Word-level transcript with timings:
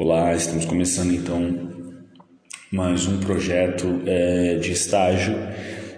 Olá, 0.00 0.32
estamos 0.32 0.64
começando 0.64 1.12
então 1.12 1.72
mais 2.70 3.08
um 3.08 3.18
projeto 3.18 4.00
é, 4.06 4.54
de 4.54 4.70
estágio. 4.70 5.34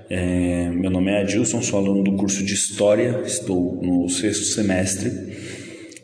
É, 0.09 0.71
meu 0.71 0.91
nome 0.91 1.11
é 1.11 1.21
Adilson, 1.21 1.61
sou 1.61 1.79
aluno 1.79 2.03
do 2.03 2.17
curso 2.17 2.43
de 2.43 2.55
História, 2.55 3.21
estou 3.27 3.79
no 3.83 4.09
sexto 4.09 4.45
semestre 4.45 5.11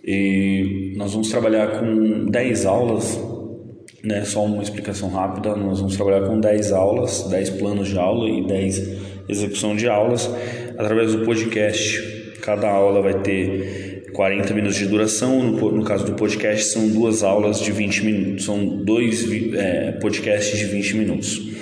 e 0.05 0.93
nós 0.99 1.13
vamos 1.15 1.31
trabalhar 1.31 1.81
com 1.81 2.27
10 2.27 2.67
aulas, 2.67 3.19
né, 4.05 4.27
só 4.27 4.45
uma 4.45 4.63
explicação 4.63 5.09
rápida, 5.09 5.57
nós 5.57 5.79
vamos 5.79 5.97
trabalhar 5.97 6.29
com 6.29 6.39
10 6.39 6.73
aulas, 6.73 7.23
10 7.31 7.49
planos 7.49 7.89
de 7.89 7.99
aula 7.99 8.29
e 8.29 8.47
10 8.47 9.27
execução 9.27 9.75
de 9.75 9.89
aulas 9.89 10.31
através 10.77 11.15
do 11.15 11.25
podcast. 11.25 12.15
Cada 12.43 12.69
aula 12.69 13.01
vai 13.01 13.23
ter 13.23 13.86
40 14.17 14.55
minutos 14.55 14.79
de 14.79 14.87
duração. 14.87 15.43
No, 15.43 15.73
no, 15.73 15.85
caso 15.85 16.07
do 16.07 16.15
podcast, 16.15 16.65
são 16.65 16.89
duas 16.89 17.23
aulas 17.23 17.61
de 17.61 17.71
20 17.71 18.05
minutos, 18.05 18.47
são 18.47 18.67
dois 18.67 19.31
é, 19.55 19.93
podcasts 19.93 20.59
de 20.59 20.65
20 20.65 20.97
minutos. 20.97 21.55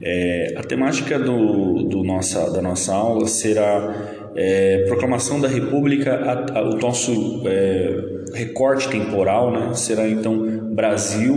É, 0.00 0.54
a 0.56 0.62
temática 0.62 1.18
do, 1.18 1.82
do 1.82 2.04
nossa, 2.04 2.50
da 2.52 2.62
nossa 2.62 2.94
aula 2.94 3.26
será 3.26 4.30
é, 4.36 4.84
proclamação 4.86 5.40
da 5.40 5.48
República, 5.48 6.14
a, 6.14 6.58
a, 6.58 6.62
o 6.62 6.78
nosso 6.78 7.42
é, 7.46 7.96
recorte 8.32 8.88
temporal 8.88 9.52
né, 9.52 9.74
será 9.74 10.08
então 10.08 10.74
Brasil, 10.74 11.34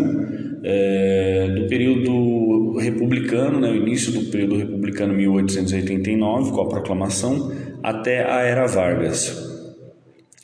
é, 0.63 1.47
do 1.55 1.67
período 1.67 2.77
republicano, 2.77 3.59
né, 3.59 3.69
o 3.69 3.75
início 3.75 4.11
do 4.11 4.31
período 4.31 4.57
republicano 4.57 5.13
1889, 5.13 6.51
com 6.51 6.61
a 6.61 6.69
proclamação, 6.69 7.51
até 7.83 8.23
a 8.23 8.41
Era 8.41 8.65
Vargas. 8.67 9.54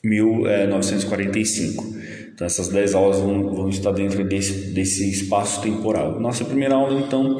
1945. 0.03 2.01
Então, 2.33 2.47
essas 2.47 2.69
10 2.69 2.95
aulas 2.95 3.19
vão, 3.19 3.53
vão 3.53 3.69
estar 3.69 3.91
dentro 3.91 4.23
desse, 4.23 4.73
desse 4.73 5.09
espaço 5.09 5.61
temporal. 5.61 6.19
Nossa 6.19 6.43
primeira 6.43 6.75
aula, 6.75 6.99
então, 6.99 7.39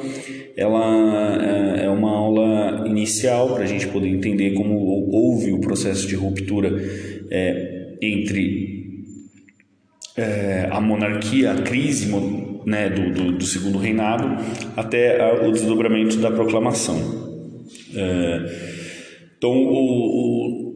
ela 0.56 1.42
é, 1.42 1.86
é 1.86 1.90
uma 1.90 2.12
aula 2.12 2.88
inicial 2.88 3.54
para 3.54 3.64
a 3.64 3.68
gente 3.68 3.88
poder 3.88 4.10
entender 4.10 4.52
como 4.52 4.76
houve 5.12 5.52
o 5.52 5.60
processo 5.60 6.08
de 6.08 6.16
ruptura 6.16 6.72
é, 7.32 7.96
entre 8.02 8.82
é, 10.18 10.68
a 10.70 10.80
monarquia, 10.80 11.52
a 11.52 11.62
crise 11.62 12.12
né, 12.66 12.90
do, 12.90 13.12
do, 13.12 13.32
do, 13.38 13.46
segundo 13.46 13.78
reinado, 13.78 14.44
até 14.76 15.34
o 15.48 15.52
desdobramento 15.52 16.18
da 16.18 16.30
proclamação. 16.30 16.98
É, 17.96 18.82
então, 19.38 19.52
o, 19.52 20.68
o 20.68 20.71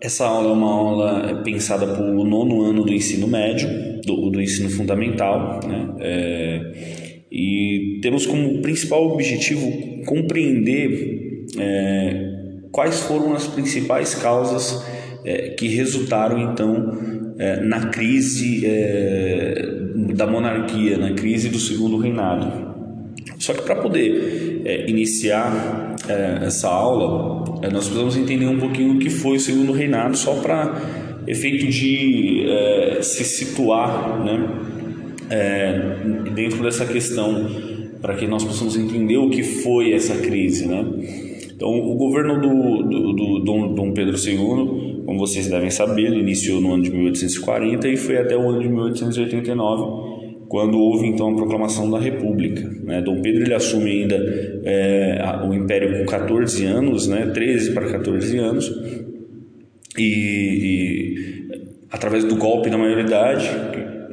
essa 0.00 0.26
aula 0.26 0.50
é 0.50 0.52
uma 0.52 0.70
aula 0.70 1.42
pensada 1.42 1.86
para 1.86 2.04
o 2.04 2.24
nono 2.24 2.62
ano 2.62 2.84
do 2.84 2.92
ensino 2.92 3.26
médio, 3.26 3.68
do, 4.04 4.30
do 4.30 4.40
ensino 4.40 4.68
fundamental, 4.70 5.60
né? 5.66 5.94
É, 6.00 7.06
e 7.30 7.98
temos 8.02 8.26
como 8.26 8.60
principal 8.62 9.06
objetivo 9.12 10.04
compreender 10.04 11.46
é, 11.58 12.32
quais 12.70 13.00
foram 13.00 13.34
as 13.34 13.46
principais 13.46 14.14
causas 14.14 14.86
é, 15.24 15.50
que 15.50 15.68
resultaram 15.68 16.52
então 16.52 16.98
é, 17.38 17.60
na 17.60 17.88
crise 17.88 18.64
é, 18.64 19.66
da 20.14 20.26
monarquia, 20.26 20.96
na 20.96 21.12
crise 21.12 21.48
do 21.48 21.58
segundo 21.58 21.98
reinado. 21.98 22.65
Só 23.38 23.52
que 23.52 23.62
para 23.62 23.76
poder 23.76 24.62
é, 24.64 24.88
iniciar 24.88 25.96
é, 26.08 26.46
essa 26.46 26.68
aula, 26.68 27.44
é, 27.62 27.70
nós 27.70 27.84
precisamos 27.84 28.16
entender 28.16 28.46
um 28.46 28.58
pouquinho 28.58 28.94
o 28.94 28.98
que 28.98 29.10
foi 29.10 29.36
o 29.36 29.40
segundo 29.40 29.72
reinado, 29.72 30.16
só 30.16 30.34
para 30.34 30.80
efeito 31.26 31.66
de 31.66 32.44
é, 32.48 32.98
se 33.02 33.24
situar 33.24 34.24
né, 34.24 34.48
é, 35.28 36.30
dentro 36.34 36.62
dessa 36.62 36.86
questão, 36.86 37.50
para 38.00 38.14
que 38.14 38.26
nós 38.26 38.44
possamos 38.44 38.76
entender 38.76 39.16
o 39.16 39.28
que 39.28 39.42
foi 39.42 39.92
essa 39.92 40.16
crise. 40.16 40.66
Né? 40.66 40.84
Então, 41.54 41.68
o 41.68 41.94
governo 41.96 42.40
do, 42.40 42.82
do, 42.82 43.40
do 43.40 43.74
Dom, 43.74 43.92
Pedro 43.92 44.16
II, 44.16 45.02
como 45.04 45.18
vocês 45.18 45.48
devem 45.48 45.70
saber, 45.70 46.12
iniciou 46.12 46.60
no 46.60 46.74
ano 46.74 46.82
de 46.82 46.90
1840 46.90 47.88
e 47.88 47.96
foi 47.96 48.18
até 48.18 48.36
o 48.36 48.48
ano 48.48 48.60
de 48.60 48.68
1889 48.68 50.15
quando 50.48 50.78
houve 50.78 51.06
então 51.06 51.30
a 51.30 51.34
proclamação 51.34 51.90
da 51.90 51.98
República. 51.98 52.62
Né? 52.82 53.00
Dom 53.02 53.20
Pedro 53.20 53.42
ele 53.42 53.54
assume 53.54 53.90
ainda 53.90 54.16
é, 54.64 55.40
o 55.46 55.52
Império 55.52 55.98
com 55.98 56.06
14 56.06 56.64
anos, 56.64 57.06
né? 57.08 57.26
13 57.26 57.72
para 57.72 57.90
14 57.90 58.38
anos, 58.38 58.72
e, 59.98 60.02
e 60.02 61.16
através 61.90 62.24
do 62.24 62.36
golpe 62.36 62.70
da 62.70 62.78
maioridade, 62.78 63.48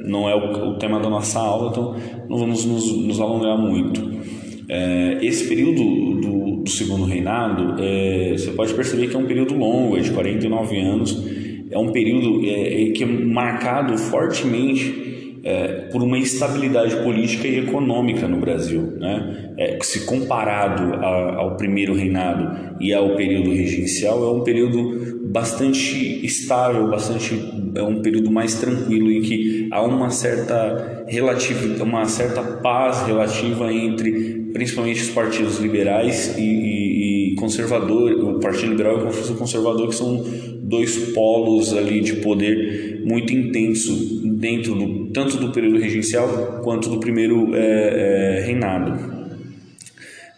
não 0.05 0.29
é 0.29 0.35
o, 0.35 0.71
o, 0.71 0.77
tema 0.77 0.99
da 0.99 1.09
nossa 1.09 1.39
aula, 1.39 1.71
então 1.71 1.95
não 2.29 2.37
vamos 2.37 2.65
nos, 2.65 2.91
nos 3.05 3.19
alongar 3.19 3.57
muito. 3.57 4.13
É, 4.69 5.19
esse 5.21 5.47
período 5.47 6.21
do, 6.21 6.63
do 6.63 6.69
segundo 6.69 7.05
reinado, 7.05 7.75
é, 7.81 8.33
você 8.37 8.51
pode 8.51 8.73
perceber 8.73 9.07
que 9.07 9.15
é 9.15 9.19
um 9.19 9.25
período 9.25 9.53
longo, 9.55 9.97
é 9.97 9.99
de 9.99 10.11
49 10.11 10.79
anos, 10.79 11.23
é 11.69 11.77
um 11.77 11.91
período 11.91 12.39
que 12.39 13.03
é 13.03 13.05
marcado 13.05 13.97
fortemente 13.97 15.12
é, 15.43 15.89
por 15.91 16.01
uma 16.01 16.17
instabilidade 16.17 16.95
política 16.97 17.47
e 17.47 17.59
econômica 17.59 18.27
no 18.27 18.37
Brasil. 18.37 18.93
Né? 18.97 19.53
É, 19.57 19.77
se 19.81 20.05
comparado 20.05 20.95
a, 20.95 21.35
ao 21.35 21.57
primeiro 21.57 21.93
reinado 21.93 22.77
e 22.79 22.93
ao 22.93 23.15
período 23.15 23.51
regencial, 23.51 24.23
é 24.23 24.31
um 24.31 24.43
período 24.43 25.21
bastante 25.25 26.25
estável, 26.25 26.89
bastante 26.89 27.33
é 27.75 27.81
um 27.81 28.01
período 28.01 28.31
mais 28.31 28.55
tranquilo 28.55 29.11
em 29.11 29.21
que 29.21 29.67
há 29.71 29.81
uma 29.81 30.09
certa 30.09 31.05
relativa, 31.07 31.83
uma 31.83 32.05
certa 32.05 32.41
paz 32.41 33.05
relativa 33.05 33.73
entre 33.73 34.51
principalmente 34.53 35.01
os 35.01 35.09
partidos 35.09 35.57
liberais 35.57 36.37
e, 36.37 36.41
e, 36.41 37.31
e 37.31 37.35
conservador, 37.35 38.11
o 38.11 38.39
Partido 38.39 38.71
Liberal 38.71 38.99
e 38.99 39.01
o 39.01 39.03
Partido 39.05 39.35
Conservador 39.35 39.89
que 39.89 39.95
são 39.95 40.23
dois 40.61 40.95
polos 41.13 41.73
ali 41.73 42.01
de 42.01 42.13
poder 42.17 43.01
muito 43.03 43.33
intenso 43.33 44.21
dentro 44.43 44.75
do, 44.75 45.05
tanto 45.13 45.37
do 45.37 45.53
período 45.53 45.79
regencial 45.79 46.59
quanto 46.61 46.89
do 46.89 46.99
primeiro 46.99 47.55
é, 47.55 48.39
é, 48.39 48.45
reinado. 48.45 49.23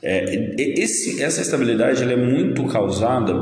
É, 0.04 0.54
esse, 0.80 1.24
essa 1.24 1.42
estabilidade 1.42 2.04
ela 2.04 2.14
é 2.14 2.16
muito 2.16 2.64
causada 2.66 3.34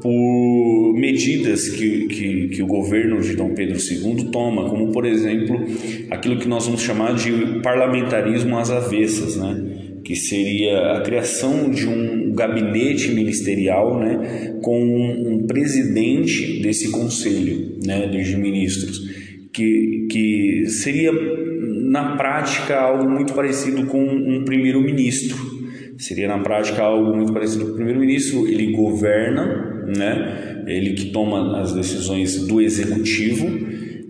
por 0.00 0.94
medidas 0.94 1.68
que, 1.70 2.06
que, 2.06 2.48
que, 2.50 2.62
o 2.62 2.66
governo 2.68 3.20
de 3.20 3.34
Dom 3.34 3.52
Pedro 3.54 3.76
II 3.76 4.30
toma, 4.30 4.70
como 4.70 4.92
por 4.92 5.04
exemplo 5.04 5.60
aquilo 6.08 6.38
que 6.38 6.46
nós 6.46 6.66
vamos 6.66 6.82
chamar 6.82 7.16
de 7.16 7.58
parlamentarismo 7.60 8.56
às 8.56 8.70
avessas, 8.70 9.36
né? 9.36 9.64
que 10.04 10.14
seria 10.14 10.92
a 10.92 11.00
criação 11.00 11.68
de 11.68 11.88
um 11.88 12.32
gabinete 12.32 13.10
ministerial 13.10 13.98
né? 13.98 14.54
com 14.62 14.80
um 14.80 15.44
presidente 15.48 16.62
desse 16.62 16.92
conselho 16.92 17.80
né? 17.84 18.06
dos 18.06 18.32
ministros 18.34 19.27
que, 19.58 20.06
que 20.08 20.66
seria 20.66 21.12
na 21.90 22.16
prática 22.16 22.78
algo 22.78 23.10
muito 23.10 23.34
parecido 23.34 23.86
com 23.86 24.00
um 24.00 24.44
primeiro-ministro. 24.44 25.36
Seria 25.98 26.28
na 26.28 26.38
prática 26.38 26.80
algo 26.80 27.16
muito 27.16 27.32
parecido 27.32 27.66
com 27.66 27.72
o 27.72 27.74
primeiro-ministro. 27.74 28.46
Ele 28.46 28.70
governa, 28.70 29.84
né? 29.96 30.62
Ele 30.68 30.92
que 30.92 31.06
toma 31.06 31.60
as 31.60 31.72
decisões 31.72 32.46
do 32.46 32.60
executivo 32.60 33.48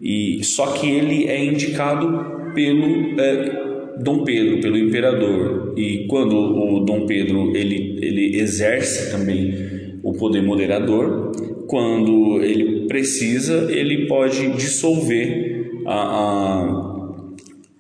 e 0.02 0.44
só 0.44 0.72
que 0.72 0.90
ele 0.90 1.26
é 1.26 1.42
indicado 1.42 2.52
pelo 2.54 3.18
é, 3.18 3.94
Dom 4.02 4.24
Pedro, 4.24 4.60
pelo 4.60 4.76
imperador. 4.76 5.72
E 5.78 6.06
quando 6.08 6.36
o 6.36 6.80
Dom 6.80 7.06
Pedro 7.06 7.56
ele 7.56 7.98
ele 8.02 8.38
exerce 8.38 9.10
também 9.10 9.54
o 10.02 10.12
poder 10.12 10.42
moderador, 10.42 11.32
quando 11.68 12.42
ele 12.42 12.86
precisa, 12.88 13.70
ele 13.70 14.06
pode 14.06 14.48
dissolver 14.52 15.82
a, 15.86 15.92
a, 15.92 17.34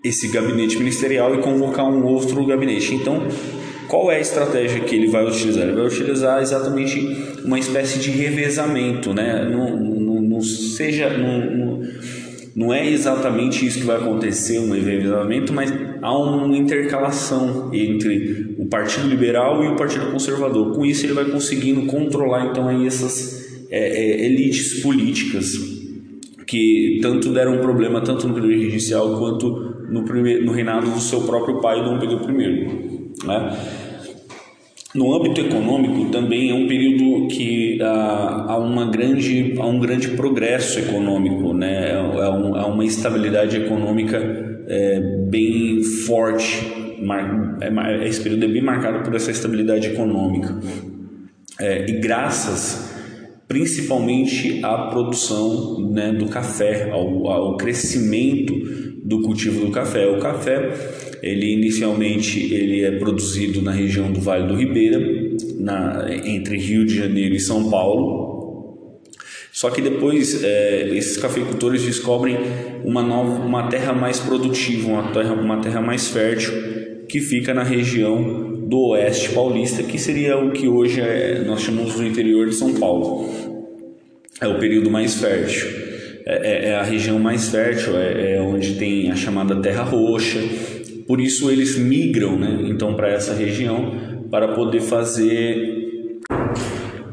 esse 0.04 0.28
gabinete 0.28 0.76
ministerial 0.76 1.34
e 1.34 1.38
convocar 1.38 1.86
um 1.86 2.04
outro 2.04 2.44
gabinete. 2.44 2.94
Então, 2.94 3.26
qual 3.88 4.12
é 4.12 4.16
a 4.16 4.20
estratégia 4.20 4.80
que 4.80 4.94
ele 4.94 5.06
vai 5.06 5.26
utilizar? 5.26 5.62
Ele 5.64 5.72
vai 5.72 5.86
utilizar 5.86 6.42
exatamente 6.42 7.00
uma 7.42 7.58
espécie 7.58 7.98
de 7.98 8.10
revezamento, 8.10 9.14
né? 9.14 9.48
Não, 9.50 9.74
não, 9.74 10.20
não 10.20 10.42
seja, 10.42 11.08
não, 11.16 11.80
não, 12.54 12.74
é 12.74 12.86
exatamente 12.86 13.64
isso 13.64 13.78
que 13.78 13.86
vai 13.86 13.96
acontecer, 13.96 14.58
um 14.58 14.70
revezamento, 14.70 15.50
mas 15.54 15.72
há 16.02 16.18
uma 16.18 16.54
intercalação 16.58 17.70
entre 17.72 18.54
o 18.58 18.66
Partido 18.66 19.08
Liberal 19.08 19.64
e 19.64 19.68
o 19.68 19.76
Partido 19.76 20.10
Conservador. 20.10 20.74
Com 20.74 20.84
isso, 20.84 21.06
ele 21.06 21.14
vai 21.14 21.24
conseguindo 21.24 21.86
controlar 21.86 22.48
então 22.50 22.68
aí 22.68 22.86
essas 22.86 23.47
é, 23.70 23.78
é, 23.78 24.24
elites 24.26 24.80
políticas 24.80 25.52
que 26.46 26.98
tanto 27.02 27.32
deram 27.32 27.58
problema 27.58 28.00
tanto 28.00 28.26
no 28.26 28.34
período 28.34 28.62
regencial 28.62 29.18
quanto 29.18 29.86
no, 29.90 30.04
primeiro, 30.04 30.46
no 30.46 30.52
reinado 30.52 30.90
do 30.90 31.00
seu 31.00 31.20
próprio 31.22 31.60
pai, 31.60 31.84
Dom 31.84 31.98
Pedro 31.98 32.18
I. 32.30 33.26
Né? 33.26 33.58
No 34.94 35.14
âmbito 35.14 35.42
econômico, 35.42 36.10
também 36.10 36.50
é 36.50 36.54
um 36.54 36.66
período 36.66 37.28
que 37.28 37.78
há, 37.82 38.46
há, 38.48 38.58
uma 38.58 38.90
grande, 38.90 39.54
há 39.58 39.66
um 39.66 39.78
grande 39.78 40.08
progresso 40.08 40.78
econômico, 40.78 41.52
né? 41.52 41.92
há, 41.94 42.30
um, 42.30 42.54
há 42.54 42.66
uma 42.66 42.84
estabilidade 42.86 43.56
econômica 43.58 44.64
é, 44.66 45.00
bem 45.28 45.82
forte. 45.82 46.66
É, 47.60 48.08
esse 48.08 48.22
período 48.22 48.46
é 48.46 48.48
bem 48.48 48.62
marcado 48.62 49.04
por 49.04 49.14
essa 49.14 49.30
estabilidade 49.30 49.88
econômica. 49.88 50.58
É, 51.60 51.84
e 51.90 52.00
graças 52.00 52.97
principalmente 53.48 54.60
à 54.62 54.88
produção 54.90 55.90
né, 55.90 56.12
do 56.12 56.26
café, 56.26 56.90
ao, 56.90 57.26
ao 57.26 57.56
crescimento 57.56 58.54
do 59.02 59.22
cultivo 59.22 59.64
do 59.64 59.72
café. 59.72 60.06
O 60.06 60.18
café, 60.18 60.70
ele 61.22 61.54
inicialmente 61.54 62.52
ele 62.52 62.84
é 62.84 62.92
produzido 62.98 63.62
na 63.62 63.72
região 63.72 64.12
do 64.12 64.20
Vale 64.20 64.46
do 64.46 64.54
Ribeira, 64.54 65.00
na, 65.58 66.06
entre 66.24 66.58
Rio 66.58 66.84
de 66.84 66.94
Janeiro 66.94 67.34
e 67.34 67.40
São 67.40 67.70
Paulo. 67.70 68.28
Só 69.50 69.70
que 69.70 69.80
depois 69.80 70.44
é, 70.44 70.90
esses 70.94 71.16
cafeicultores 71.16 71.82
descobrem 71.82 72.36
uma 72.84 73.02
nova, 73.02 73.44
uma 73.44 73.68
terra 73.68 73.94
mais 73.94 74.20
produtiva, 74.20 74.88
uma 74.88 75.10
terra, 75.10 75.32
uma 75.32 75.60
terra 75.60 75.80
mais 75.80 76.08
fértil 76.08 76.52
que 77.08 77.18
fica 77.18 77.54
na 77.54 77.62
região 77.62 78.47
do 78.68 78.88
oeste 78.88 79.30
paulista, 79.30 79.82
que 79.82 79.98
seria 79.98 80.36
o 80.36 80.50
que 80.50 80.68
hoje 80.68 81.00
é, 81.00 81.42
nós 81.42 81.62
chamamos 81.62 81.94
do 81.94 82.06
interior 82.06 82.46
de 82.46 82.54
São 82.54 82.74
Paulo. 82.74 83.26
É 84.38 84.46
o 84.46 84.58
período 84.58 84.90
mais 84.90 85.14
fértil. 85.14 85.66
É, 86.26 86.66
é, 86.66 86.68
é 86.68 86.74
a 86.74 86.82
região 86.82 87.18
mais 87.18 87.48
fértil, 87.48 87.96
é, 87.96 88.34
é, 88.34 88.40
onde 88.42 88.74
tem 88.74 89.10
a 89.10 89.16
chamada 89.16 89.56
terra 89.62 89.82
roxa. 89.82 90.38
Por 91.06 91.18
isso 91.18 91.50
eles 91.50 91.78
migram, 91.78 92.38
né? 92.38 92.66
Então 92.68 92.94
para 92.94 93.08
essa 93.08 93.32
região 93.32 94.26
para 94.30 94.48
poder 94.48 94.82
fazer 94.82 96.18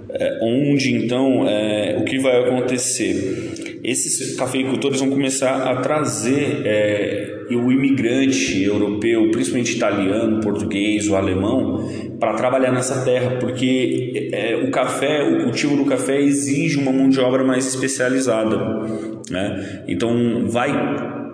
é, 0.09 0.39
onde 0.41 0.93
então 0.93 1.47
é, 1.47 1.95
o 1.97 2.03
que 2.03 2.19
vai 2.19 2.37
acontecer? 2.43 3.44
Esses 3.87 4.35
cafeicultores 4.35 4.99
vão 4.99 5.11
começar 5.11 5.61
a 5.69 5.75
trazer 5.77 6.63
é, 6.65 7.45
o 7.51 7.71
imigrante 7.71 8.63
europeu, 8.63 9.29
principalmente 9.29 9.75
italiano, 9.75 10.41
português, 10.41 11.07
o 11.07 11.15
alemão, 11.15 11.87
para 12.19 12.33
trabalhar 12.33 12.71
nessa 12.71 13.03
terra, 13.05 13.37
porque 13.39 14.29
é, 14.33 14.55
o 14.55 14.71
café, 14.71 15.21
o 15.23 15.43
cultivo 15.43 15.77
do 15.77 15.85
café 15.85 16.19
exige 16.19 16.79
uma 16.79 16.91
mão 16.91 17.09
de 17.09 17.19
obra 17.19 17.43
mais 17.43 17.67
especializada, 17.67 18.57
né? 19.29 19.83
Então 19.87 20.47
vai, 20.47 20.71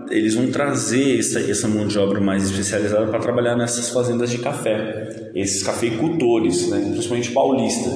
eles 0.10 0.36
vão 0.36 0.48
trazer 0.48 1.20
essa, 1.20 1.40
essa 1.40 1.68
mão 1.70 1.88
de 1.88 1.98
obra 1.98 2.20
mais 2.20 2.44
especializada 2.44 3.08
para 3.08 3.20
trabalhar 3.20 3.56
nessas 3.56 3.90
fazendas 3.90 4.30
de 4.30 4.40
café, 4.40 5.32
esses 5.34 5.64
cafeicultores, 5.64 6.70
né? 6.70 6.90
principalmente 6.92 7.32
paulista. 7.32 7.90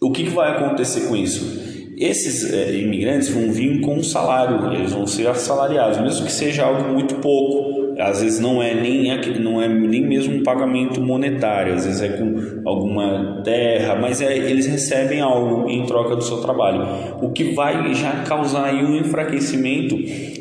O 0.00 0.12
que, 0.12 0.24
que 0.24 0.30
vai 0.30 0.52
acontecer 0.52 1.08
com 1.08 1.16
isso? 1.16 1.67
Esses 2.00 2.52
é, 2.52 2.74
imigrantes 2.74 3.28
vão 3.28 3.50
vir 3.50 3.80
com 3.80 3.96
um 3.96 4.02
salário, 4.02 4.72
eles 4.72 4.92
vão 4.92 5.06
ser 5.06 5.26
assalariados, 5.26 6.00
mesmo 6.00 6.26
que 6.26 6.32
seja 6.32 6.64
algo 6.64 6.92
muito 6.92 7.16
pouco. 7.16 7.78
Às 7.98 8.22
vezes 8.22 8.38
não 8.38 8.62
é 8.62 8.72
nem 8.74 9.08
não 9.40 9.60
é 9.60 9.68
nem 9.68 10.06
mesmo 10.06 10.36
um 10.36 10.42
pagamento 10.44 11.00
monetário, 11.00 11.74
às 11.74 11.84
vezes 11.84 12.00
é 12.00 12.10
com 12.10 12.62
alguma 12.64 13.42
terra, 13.42 13.96
mas 13.96 14.20
é, 14.20 14.36
eles 14.36 14.66
recebem 14.66 15.20
algo 15.20 15.68
em 15.68 15.84
troca 15.84 16.14
do 16.14 16.22
seu 16.22 16.36
trabalho, 16.40 16.86
o 17.20 17.32
que 17.32 17.54
vai 17.54 17.92
já 17.94 18.22
causar 18.22 18.72
um 18.72 18.96
enfraquecimento 18.96 19.96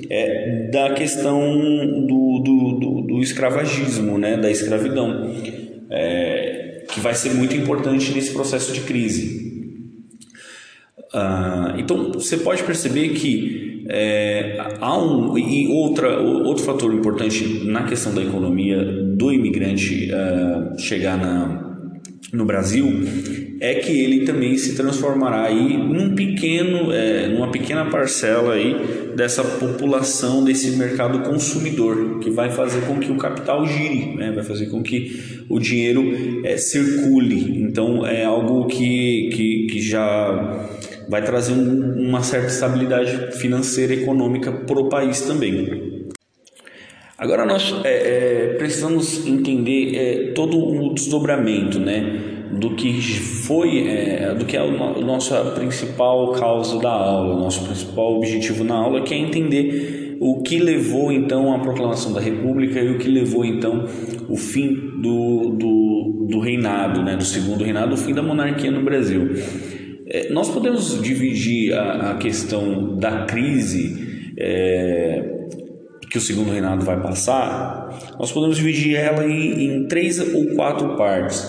é, 0.07 0.69
da 0.71 0.91
questão 0.91 1.41
do, 2.05 2.43
do, 2.43 2.79
do, 2.79 3.01
do 3.07 3.19
escravagismo, 3.21 4.19
né, 4.19 4.37
da 4.37 4.51
escravidão, 4.51 5.27
é, 5.89 6.83
que 6.91 6.99
vai 6.99 7.15
ser 7.15 7.33
muito 7.33 7.55
importante 7.55 8.11
nesse 8.13 8.33
processo 8.33 8.71
de 8.71 8.81
crise. 8.81 9.46
Ah, 11.13 11.75
então 11.77 12.11
você 12.13 12.37
pode 12.37 12.63
perceber 12.63 13.09
que 13.09 13.85
é, 13.89 14.57
há 14.81 14.97
um 14.97 15.37
e 15.37 15.67
outra 15.67 16.19
outro 16.19 16.63
fator 16.63 16.93
importante 16.93 17.63
na 17.65 17.83
questão 17.83 18.13
da 18.13 18.21
economia 18.21 18.83
do 18.83 19.31
imigrante 19.31 20.11
uh, 20.11 20.77
chegar 20.77 21.17
na, 21.17 21.67
no 22.33 22.43
Brasil 22.43 22.85
é 23.59 23.75
que 23.75 23.91
ele 23.91 24.25
também 24.25 24.57
se 24.57 24.75
transformará 24.75 25.45
aí 25.45 25.77
num 25.77 26.13
pequeno 26.13 26.91
é, 26.91 27.27
numa 27.29 27.49
pequena 27.49 27.85
parcela 27.85 28.53
aí 28.55 28.75
dessa 29.15 29.43
população 29.43 30.43
desse 30.43 30.71
mercado 30.71 31.19
consumidor 31.19 32.19
que 32.19 32.29
vai 32.29 32.51
fazer 32.51 32.81
com 32.81 32.99
que 32.99 33.11
o 33.11 33.17
capital 33.17 33.65
gire 33.65 34.15
né? 34.15 34.31
vai 34.31 34.43
fazer 34.43 34.65
com 34.65 34.83
que 34.83 35.45
o 35.47 35.59
dinheiro 35.59 36.41
é, 36.43 36.57
circule 36.57 37.63
então 37.63 38.05
é 38.05 38.25
algo 38.25 38.67
que, 38.67 39.29
que, 39.33 39.67
que 39.71 39.81
já 39.81 40.76
vai 41.09 41.23
trazer 41.23 41.53
um, 41.53 42.07
uma 42.07 42.21
certa 42.21 42.47
estabilidade 42.47 43.37
financeira 43.37 43.93
e 43.93 44.03
econômica 44.03 44.51
para 44.51 44.79
o 44.79 44.89
país 44.89 45.21
também. 45.21 46.07
Agora 47.17 47.45
nós 47.45 47.73
é, 47.83 47.89
é, 47.89 48.53
precisamos 48.57 49.25
entender 49.25 49.95
é, 49.95 50.31
todo 50.33 50.57
o 50.59 50.93
desdobramento, 50.93 51.79
né, 51.79 52.35
do 52.51 52.75
que 52.75 53.01
foi, 53.01 53.87
é, 53.87 54.35
do 54.35 54.45
que 54.45 54.55
é 54.55 54.59
a 54.59 55.01
nossa 55.01 55.43
principal 55.55 56.33
causa 56.33 56.79
da 56.79 56.91
aula, 56.91 57.35
o 57.35 57.39
nosso 57.39 57.65
principal 57.65 58.17
objetivo 58.17 58.63
na 58.63 58.75
aula, 58.75 59.01
que 59.01 59.15
é 59.15 59.17
entender 59.17 60.17
o 60.19 60.41
que 60.41 60.59
levou 60.59 61.11
então 61.11 61.53
à 61.53 61.59
proclamação 61.59 62.13
da 62.13 62.19
República 62.19 62.79
e 62.79 62.91
o 62.91 62.97
que 62.97 63.07
levou 63.07 63.43
então 63.43 63.85
o 64.29 64.35
fim 64.35 64.75
do, 65.01 65.55
do, 65.57 66.27
do 66.29 66.39
reinado, 66.39 67.03
né, 67.03 67.15
do 67.15 67.25
segundo 67.25 67.63
reinado, 67.63 67.95
o 67.95 67.97
fim 67.97 68.13
da 68.13 68.21
monarquia 68.21 68.69
no 68.69 68.83
Brasil. 68.83 69.29
É, 70.09 70.29
nós 70.29 70.49
podemos 70.49 71.01
dividir 71.01 71.73
a, 71.73 72.11
a 72.11 72.17
questão 72.17 72.95
da 72.97 73.25
crise 73.25 74.33
é, 74.37 75.37
que 76.09 76.17
o 76.17 76.21
segundo 76.21 76.51
reinado 76.51 76.85
vai 76.85 77.01
passar, 77.01 78.15
nós 78.17 78.31
podemos 78.31 78.57
dividir 78.57 78.95
ela 78.95 79.25
em, 79.25 79.65
em 79.65 79.87
três 79.87 80.19
ou 80.19 80.55
quatro 80.55 80.95
partes. 80.95 81.45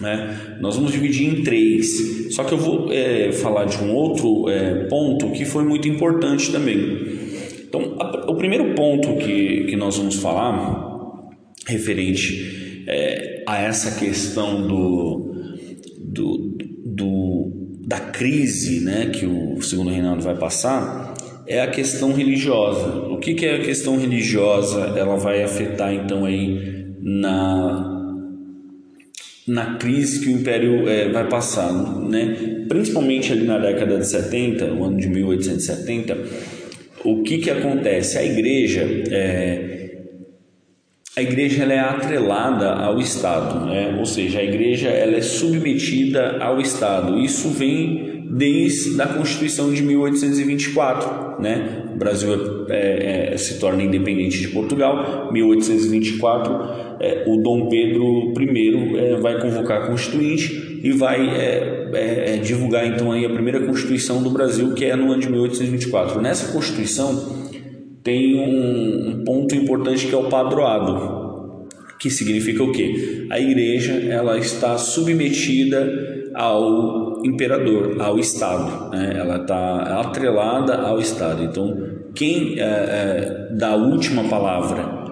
Né? 0.00 0.58
Nós 0.60 0.76
vamos 0.76 0.92
dividir 0.92 1.28
em 1.28 1.42
três. 1.42 2.34
Só 2.34 2.44
que 2.44 2.52
eu 2.52 2.58
vou 2.58 2.92
é, 2.92 3.32
falar 3.32 3.64
de 3.64 3.78
um 3.78 3.94
outro 3.94 4.48
é, 4.48 4.84
ponto 4.88 5.30
que 5.30 5.44
foi 5.44 5.64
muito 5.64 5.88
importante 5.88 6.50
também. 6.50 7.20
Então, 7.66 7.96
a, 7.98 8.30
o 8.30 8.36
primeiro 8.36 8.74
ponto 8.74 9.16
que, 9.16 9.64
que 9.64 9.76
nós 9.76 9.96
vamos 9.96 10.16
falar, 10.16 10.90
referente 11.66 12.84
é, 12.86 13.42
a 13.46 13.58
essa 13.62 13.98
questão 13.98 14.66
do, 14.66 15.31
crise 18.12 18.80
né, 18.80 19.10
que 19.12 19.26
o 19.26 19.60
segundo 19.62 19.90
reinado 19.90 20.20
vai 20.20 20.36
passar 20.36 21.14
é 21.46 21.60
a 21.60 21.66
questão 21.66 22.12
religiosa. 22.12 22.86
O 23.08 23.18
que, 23.18 23.34
que 23.34 23.46
é 23.46 23.56
a 23.56 23.62
questão 23.62 23.98
religiosa? 23.98 24.92
Ela 24.96 25.16
vai 25.16 25.42
afetar 25.42 25.92
então 25.92 26.24
aí 26.24 26.86
na 27.00 27.88
na 29.44 29.74
crise 29.74 30.20
que 30.20 30.28
o 30.28 30.38
Império 30.38 30.88
é, 30.88 31.08
vai 31.08 31.28
passar, 31.28 31.72
né? 31.72 32.64
principalmente 32.68 33.32
ali 33.32 33.44
na 33.44 33.58
década 33.58 33.98
de 33.98 34.06
70, 34.06 34.72
o 34.72 34.84
ano 34.84 34.96
de 34.98 35.08
1870, 35.08 36.16
o 37.04 37.22
que, 37.22 37.38
que 37.38 37.50
acontece? 37.50 38.18
A 38.18 38.24
igreja 38.24 38.82
é, 39.10 39.81
a 41.14 41.20
igreja 41.20 41.62
ela 41.62 41.72
é 41.74 41.78
atrelada 41.78 42.72
ao 42.72 42.98
Estado, 42.98 43.66
né? 43.66 43.96
ou 43.98 44.06
seja, 44.06 44.38
a 44.38 44.42
igreja 44.42 44.88
ela 44.88 45.16
é 45.16 45.20
submetida 45.20 46.38
ao 46.40 46.58
Estado. 46.58 47.18
Isso 47.18 47.50
vem 47.50 48.24
desde 48.30 49.00
a 49.00 49.06
Constituição 49.06 49.70
de 49.74 49.82
1824. 49.82 51.42
Né? 51.42 51.84
O 51.94 51.98
Brasil 51.98 52.66
é, 52.70 53.32
é, 53.34 53.36
se 53.36 53.58
torna 53.60 53.82
independente 53.82 54.40
de 54.40 54.48
Portugal. 54.48 55.30
1824, 55.30 56.96
é, 56.98 57.24
o 57.26 57.36
Dom 57.42 57.68
Pedro 57.68 58.32
I 58.40 58.96
é, 58.96 59.16
vai 59.16 59.38
convocar 59.38 59.82
a 59.82 59.86
Constituinte 59.88 60.80
e 60.82 60.92
vai 60.92 61.28
é, 61.28 61.90
é, 61.92 62.36
divulgar 62.38 62.86
então 62.86 63.12
aí 63.12 63.26
a 63.26 63.30
primeira 63.30 63.60
Constituição 63.60 64.22
do 64.22 64.30
Brasil, 64.30 64.72
que 64.72 64.86
é 64.86 64.96
no 64.96 65.12
ano 65.12 65.20
de 65.20 65.28
1824. 65.28 66.22
Nessa 66.22 66.52
Constituição 66.52 67.41
tem 68.02 68.36
um, 68.38 69.10
um 69.10 69.24
ponto 69.24 69.54
importante 69.54 70.06
que 70.06 70.14
é 70.14 70.18
o 70.18 70.28
padroado, 70.28 71.66
que 71.98 72.10
significa 72.10 72.62
o 72.62 72.72
quê? 72.72 73.26
A 73.30 73.38
igreja 73.38 73.92
ela 73.92 74.38
está 74.38 74.76
submetida 74.76 76.30
ao 76.34 77.24
imperador, 77.24 78.00
ao 78.00 78.18
Estado, 78.18 78.90
né? 78.90 79.14
ela 79.16 79.36
está 79.36 80.00
atrelada 80.00 80.76
ao 80.78 80.98
Estado. 80.98 81.44
Então, 81.44 81.76
quem 82.14 82.58
é, 82.58 82.62
é, 82.62 83.48
dá 83.52 83.70
a 83.70 83.76
última 83.76 84.24
palavra 84.24 85.02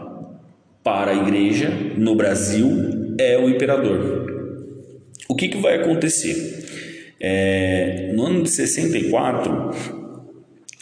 para 0.83 1.13
a 1.13 1.15
igreja 1.15 1.71
no 1.97 2.15
Brasil 2.15 3.15
é 3.19 3.39
o 3.39 3.49
imperador. 3.49 4.27
O 5.29 5.37
que, 5.37 5.49
que 5.49 5.59
vai 5.59 5.77
acontecer? 5.77 6.67
É, 7.21 8.13
no 8.15 8.27
ano 8.27 8.43
de 8.43 8.51
64, 8.51 9.71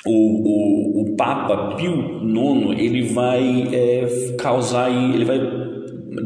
o, 0.07 0.11
o, 0.11 1.02
o 1.02 1.17
Papa 1.17 1.76
Pio 1.76 2.23
IX 2.23 2.78
ele 2.78 3.02
vai 3.09 3.69
é, 3.73 4.35
causar 4.38 4.90
ele 4.90 5.25
vai 5.25 5.40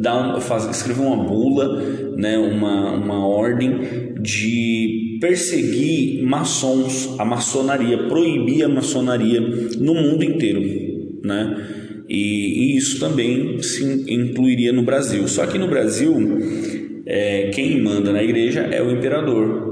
dar 0.00 0.40
faz, 0.40 0.68
escrever 0.68 1.02
uma 1.02 1.24
bula 1.24 1.82
né 2.16 2.38
uma, 2.38 2.92
uma 2.92 3.26
ordem 3.26 4.14
de 4.20 5.18
perseguir 5.20 6.22
maçons 6.24 7.14
a 7.18 7.24
maçonaria 7.24 8.08
proibir 8.08 8.64
a 8.64 8.68
maçonaria 8.68 9.40
no 9.78 9.94
mundo 9.94 10.24
inteiro 10.24 10.60
né 11.24 11.56
E, 12.08 12.74
e 12.74 12.76
isso 12.76 13.00
também 13.00 13.62
se 13.62 14.04
incluiria 14.12 14.70
no 14.70 14.82
Brasil. 14.82 15.26
Só 15.26 15.46
que 15.46 15.56
no 15.56 15.66
Brasil, 15.66 16.14
é, 17.06 17.50
quem 17.54 17.80
manda 17.80 18.12
na 18.12 18.22
igreja 18.22 18.60
é 18.60 18.82
o 18.82 18.90
imperador. 18.90 19.71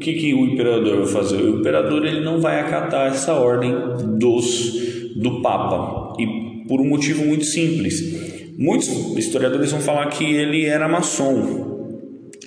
O 0.00 0.02
que, 0.02 0.14
que 0.14 0.32
o 0.32 0.46
imperador 0.46 1.04
vai 1.04 1.06
fazer? 1.08 1.42
O 1.42 1.60
imperador 1.60 2.06
ele 2.06 2.20
não 2.20 2.40
vai 2.40 2.58
acatar 2.58 3.08
essa 3.08 3.34
ordem 3.34 3.70
dos, 4.16 5.12
do 5.14 5.42
Papa. 5.42 6.16
E 6.18 6.64
por 6.66 6.80
um 6.80 6.88
motivo 6.88 7.22
muito 7.22 7.44
simples. 7.44 8.54
Muitos 8.56 8.88
historiadores 9.18 9.70
vão 9.70 9.80
falar 9.82 10.06
que 10.06 10.24
ele 10.24 10.64
era 10.64 10.88
maçom. 10.88 11.90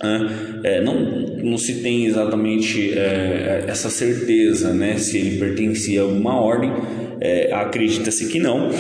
Né? 0.02 0.62
É, 0.64 0.82
não, 0.82 1.00
não 1.44 1.56
se 1.60 1.84
tem 1.84 2.08
exatamente 2.08 2.92
é, 2.98 3.66
essa 3.68 3.92
certeza 3.92 4.74
né, 4.74 4.98
se 4.98 5.20
ele 5.20 5.38
pertencia 5.38 6.02
a 6.02 6.06
alguma 6.06 6.42
ordem, 6.42 6.72
é, 7.22 7.54
acredita-se 7.54 8.30
que 8.30 8.40
não, 8.40 8.72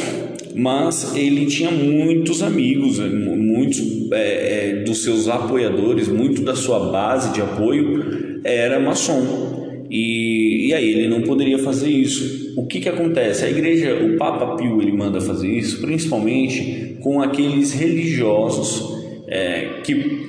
mas 0.56 1.16
ele 1.16 1.46
tinha 1.46 1.70
muitos 1.70 2.42
amigos, 2.42 2.98
muitos 2.98 4.12
é, 4.12 4.72
é, 4.80 4.84
dos 4.84 5.04
seus 5.04 5.28
apoiadores, 5.28 6.08
muito 6.08 6.42
da 6.42 6.56
sua 6.56 6.92
base 6.92 7.32
de 7.34 7.40
apoio 7.40 8.23
era 8.44 8.80
maçom. 8.80 9.86
E, 9.90 10.68
e 10.68 10.74
aí 10.74 10.90
ele 10.90 11.08
não 11.08 11.22
poderia 11.22 11.60
fazer 11.60 11.90
isso. 11.90 12.54
O 12.58 12.66
que, 12.66 12.80
que 12.80 12.90
acontece? 12.90 13.46
A 13.46 13.50
igreja, 13.50 13.96
o 13.96 14.18
Papa 14.18 14.56
Pio, 14.56 14.82
ele 14.82 14.92
manda 14.92 15.22
fazer 15.22 15.48
isso 15.48 15.82
principalmente 15.82 16.98
com 17.02 17.22
aqueles 17.22 17.74
religiosos 17.74 19.04
é, 19.28 19.82
que 19.84 20.28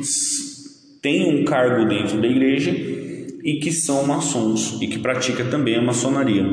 têm 1.01 1.35
um 1.35 1.45
cargo 1.45 1.87
dentro 1.89 2.21
da 2.21 2.27
igreja 2.27 2.71
e 3.45 3.59
que 3.61 3.71
são 3.71 4.07
maçons 4.07 4.79
e 4.81 4.87
que 4.87 4.99
pratica 4.99 5.45
também 5.45 5.77
a 5.77 5.83
maçonaria. 5.83 6.45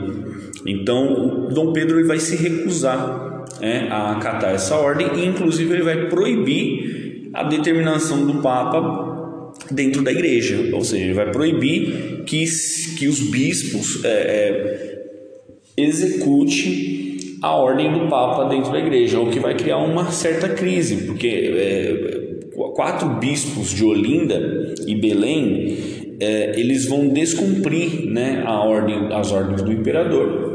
Então, 0.65 1.47
Dom 1.53 1.73
Pedro 1.73 1.99
ele 1.99 2.07
vai 2.07 2.19
se 2.19 2.35
recusar 2.35 3.45
né, 3.59 3.87
a 3.89 4.11
acatar 4.11 4.53
essa 4.53 4.75
ordem 4.75 5.07
e, 5.15 5.25
inclusive, 5.25 5.73
ele 5.73 5.83
vai 5.83 6.07
proibir 6.07 7.29
a 7.33 7.43
determinação 7.43 8.25
do 8.25 8.41
Papa 8.41 9.10
dentro 9.73 10.03
da 10.03 10.11
igreja, 10.11 10.69
ou 10.73 10.83
seja, 10.83 11.05
ele 11.05 11.13
vai 11.13 11.31
proibir 11.31 12.23
que, 12.25 12.45
que 12.97 13.07
os 13.07 13.19
bispos 13.19 14.03
é, 14.03 14.09
é, 14.09 15.01
execute 15.77 17.37
a 17.41 17.55
ordem 17.55 17.91
do 17.91 18.07
Papa 18.07 18.49
dentro 18.49 18.71
da 18.71 18.79
igreja, 18.79 19.19
o 19.19 19.29
que 19.29 19.39
vai 19.39 19.55
criar 19.55 19.77
uma 19.77 20.11
certa 20.11 20.49
crise, 20.49 21.05
porque 21.07 21.27
é, 21.27 22.21
quatro 22.75 23.09
bispos 23.19 23.71
de 23.71 23.83
Olinda 23.83 24.75
e 24.85 24.95
Belém 24.95 25.77
é, 26.19 26.59
eles 26.59 26.85
vão 26.85 27.07
descumprir 27.07 28.05
né, 28.05 28.43
a 28.45 28.63
ordem, 28.63 29.11
as 29.11 29.31
ordens 29.31 29.63
do 29.63 29.71
imperador 29.71 30.51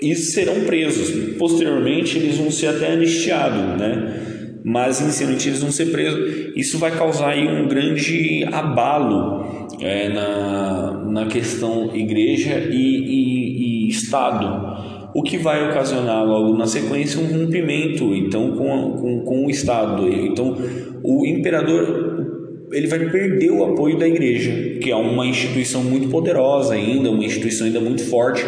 e 0.00 0.14
serão 0.14 0.60
presos. 0.60 1.34
Posteriormente, 1.36 2.18
eles 2.18 2.36
vão 2.36 2.50
ser 2.50 2.68
até 2.68 2.92
anistiados, 2.92 3.80
né? 3.80 4.33
Mas 4.64 4.98
inicialmente 5.02 5.46
eles 5.46 5.60
vão 5.60 5.70
ser 5.70 5.86
presos. 5.86 6.52
Isso 6.56 6.78
vai 6.78 6.90
causar 6.96 7.32
aí 7.32 7.46
um 7.46 7.68
grande 7.68 8.44
abalo 8.50 9.68
é, 9.78 10.08
na, 10.08 11.04
na 11.04 11.26
questão 11.26 11.94
igreja 11.94 12.66
e, 12.70 12.74
e, 12.74 13.84
e 13.84 13.88
Estado, 13.90 15.10
o 15.14 15.22
que 15.22 15.36
vai 15.36 15.68
ocasionar 15.68 16.24
logo 16.24 16.56
na 16.56 16.66
sequência 16.66 17.20
um 17.20 17.26
rompimento 17.26 18.14
então 18.14 18.52
com, 18.52 18.92
com, 18.92 19.20
com 19.20 19.46
o 19.46 19.50
Estado. 19.50 20.08
Então 20.08 20.56
o 21.02 21.26
imperador 21.26 22.24
ele 22.72 22.86
vai 22.86 22.98
perder 23.10 23.50
o 23.50 23.64
apoio 23.64 23.98
da 23.98 24.08
igreja, 24.08 24.78
que 24.80 24.90
é 24.90 24.96
uma 24.96 25.26
instituição 25.26 25.84
muito 25.84 26.08
poderosa 26.08 26.74
ainda, 26.74 27.10
uma 27.10 27.22
instituição 27.22 27.66
ainda 27.66 27.80
muito 27.80 28.02
forte 28.08 28.44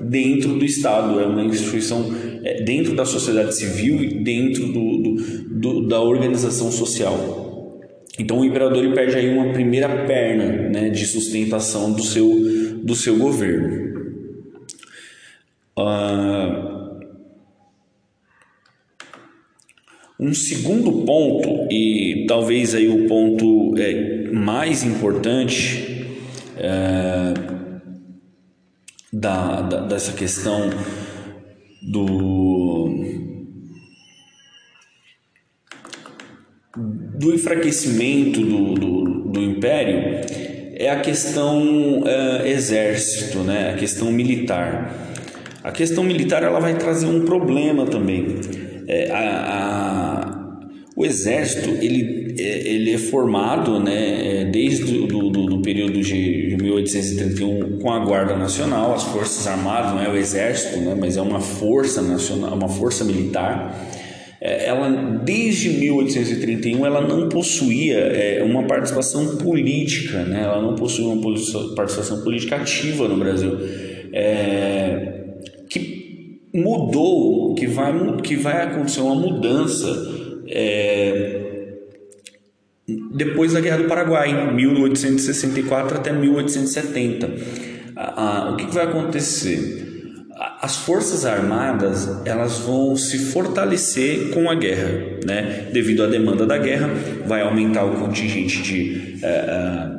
dentro 0.00 0.54
do 0.54 0.64
Estado, 0.64 1.20
é 1.20 1.26
uma 1.26 1.44
instituição 1.44 2.12
é, 2.44 2.62
dentro 2.62 2.94
da 2.94 3.04
sociedade 3.04 3.54
civil 3.54 4.02
e 4.02 4.22
dentro 4.22 4.66
do, 4.66 5.02
do, 5.02 5.14
do, 5.60 5.88
da 5.88 6.00
organização 6.00 6.70
social. 6.70 7.46
Então 8.18 8.40
o 8.40 8.44
imperador 8.44 8.84
ele 8.84 8.94
perde 8.94 9.16
aí 9.16 9.28
uma 9.28 9.52
primeira 9.52 10.04
perna 10.04 10.68
né, 10.68 10.90
de 10.90 11.06
sustentação 11.06 11.92
do 11.92 12.02
seu, 12.02 12.28
do 12.82 12.94
seu 12.94 13.16
governo. 13.16 13.88
Uh, 15.78 16.78
um 20.18 20.34
segundo 20.34 21.04
ponto, 21.04 21.72
e 21.72 22.24
talvez 22.26 22.74
aí 22.74 22.88
o 22.88 23.06
ponto 23.06 23.74
é, 23.78 24.28
mais 24.32 24.82
importante, 24.82 26.04
é, 26.56 27.07
da, 29.12 29.62
da, 29.62 29.80
dessa 29.80 30.12
questão 30.12 30.70
do, 31.82 32.88
do 36.76 37.34
enfraquecimento 37.34 38.40
do, 38.40 38.74
do, 38.74 39.04
do 39.32 39.40
império 39.40 40.20
é 40.74 40.90
a 40.90 41.00
questão 41.00 42.04
é, 42.06 42.50
exército, 42.50 43.38
né? 43.38 43.72
a 43.74 43.76
questão 43.76 44.12
militar. 44.12 44.94
A 45.64 45.72
questão 45.72 46.04
militar 46.04 46.42
ela 46.44 46.60
vai 46.60 46.76
trazer 46.76 47.06
um 47.06 47.24
problema 47.24 47.84
também. 47.84 48.36
É, 48.86 49.10
a, 49.10 50.27
o 50.98 51.06
exército 51.06 51.70
ele, 51.80 52.34
é, 52.40 52.68
ele 52.68 52.92
é 52.92 52.98
formado 52.98 53.78
né, 53.78 54.40
é, 54.40 54.44
desde 54.46 54.82
do, 55.06 55.30
do, 55.30 55.46
do 55.46 55.62
período 55.62 56.00
de 56.02 56.56
1831 56.60 57.78
com 57.78 57.92
a 57.92 58.04
Guarda 58.04 58.36
Nacional, 58.36 58.94
as 58.94 59.04
Forças 59.04 59.46
Armadas, 59.46 59.92
não 59.92 60.02
é 60.02 60.08
o 60.08 60.16
exército, 60.16 60.80
né, 60.80 60.96
mas 60.98 61.16
é 61.16 61.22
uma 61.22 61.40
força 61.40 62.02
nacional, 62.02 62.52
uma 62.52 62.68
força 62.68 63.04
militar. 63.04 63.88
É, 64.40 64.66
ela 64.66 64.88
desde 65.24 65.68
1831 65.68 66.84
ela 66.84 67.00
não 67.00 67.28
possuía 67.28 68.44
uma 68.44 68.64
participação 68.64 69.36
política, 69.36 70.24
né, 70.24 70.42
ela 70.42 70.60
não 70.60 70.74
possuía 70.74 71.06
uma 71.10 71.22
participação 71.76 72.24
política 72.24 72.56
ativa 72.56 73.06
no 73.06 73.16
Brasil. 73.16 73.56
É, 74.12 75.12
que 75.70 76.40
mudou, 76.52 77.54
que 77.54 77.68
vai, 77.68 78.16
que 78.20 78.34
vai 78.34 78.62
acontecer 78.62 79.00
uma 79.00 79.14
mudança 79.14 80.17
é, 80.50 81.48
depois 83.14 83.52
da 83.52 83.60
Guerra 83.60 83.78
do 83.78 83.84
Paraguai, 83.84 84.52
1864 84.52 85.98
até 85.98 86.12
1870. 86.12 87.30
o 88.50 88.56
que, 88.56 88.66
que 88.66 88.74
vai 88.74 88.84
acontecer? 88.84 89.86
As 90.60 90.76
forças 90.76 91.26
armadas 91.26 92.08
elas 92.24 92.58
vão 92.60 92.96
se 92.96 93.18
fortalecer 93.18 94.30
com 94.30 94.48
a 94.48 94.54
guerra, 94.54 95.18
né? 95.26 95.68
Devido 95.72 96.04
à 96.04 96.06
demanda 96.06 96.46
da 96.46 96.56
guerra, 96.56 96.88
vai 97.26 97.42
aumentar 97.42 97.84
o 97.84 97.96
contingente 97.96 98.62
de 98.62 99.18
é, 99.22 99.26
é, 99.26 99.98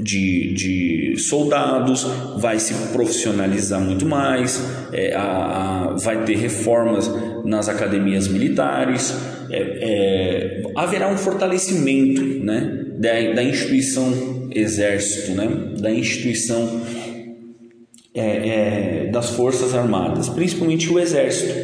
de, 0.00 0.54
de 0.54 1.16
soldados, 1.18 2.06
vai 2.36 2.60
se 2.60 2.72
profissionalizar 2.92 3.80
muito 3.80 4.06
mais, 4.06 4.62
é, 4.92 5.14
a, 5.14 5.22
a, 5.22 5.96
vai 5.96 6.24
ter 6.24 6.36
reformas 6.36 7.10
nas 7.44 7.68
academias 7.68 8.28
militares, 8.28 9.12
é, 9.50 9.58
é, 9.60 10.62
haverá 10.74 11.08
um 11.08 11.16
fortalecimento 11.16 12.22
né, 12.22 12.86
da, 12.98 13.32
da 13.34 13.42
instituição 13.42 14.48
exército, 14.52 15.32
né, 15.32 15.46
da 15.80 15.90
instituição 15.90 16.82
é, 18.14 18.20
é, 18.20 19.10
das 19.12 19.30
forças 19.30 19.74
armadas, 19.74 20.28
principalmente 20.28 20.90
o 20.92 20.98
exército. 20.98 21.54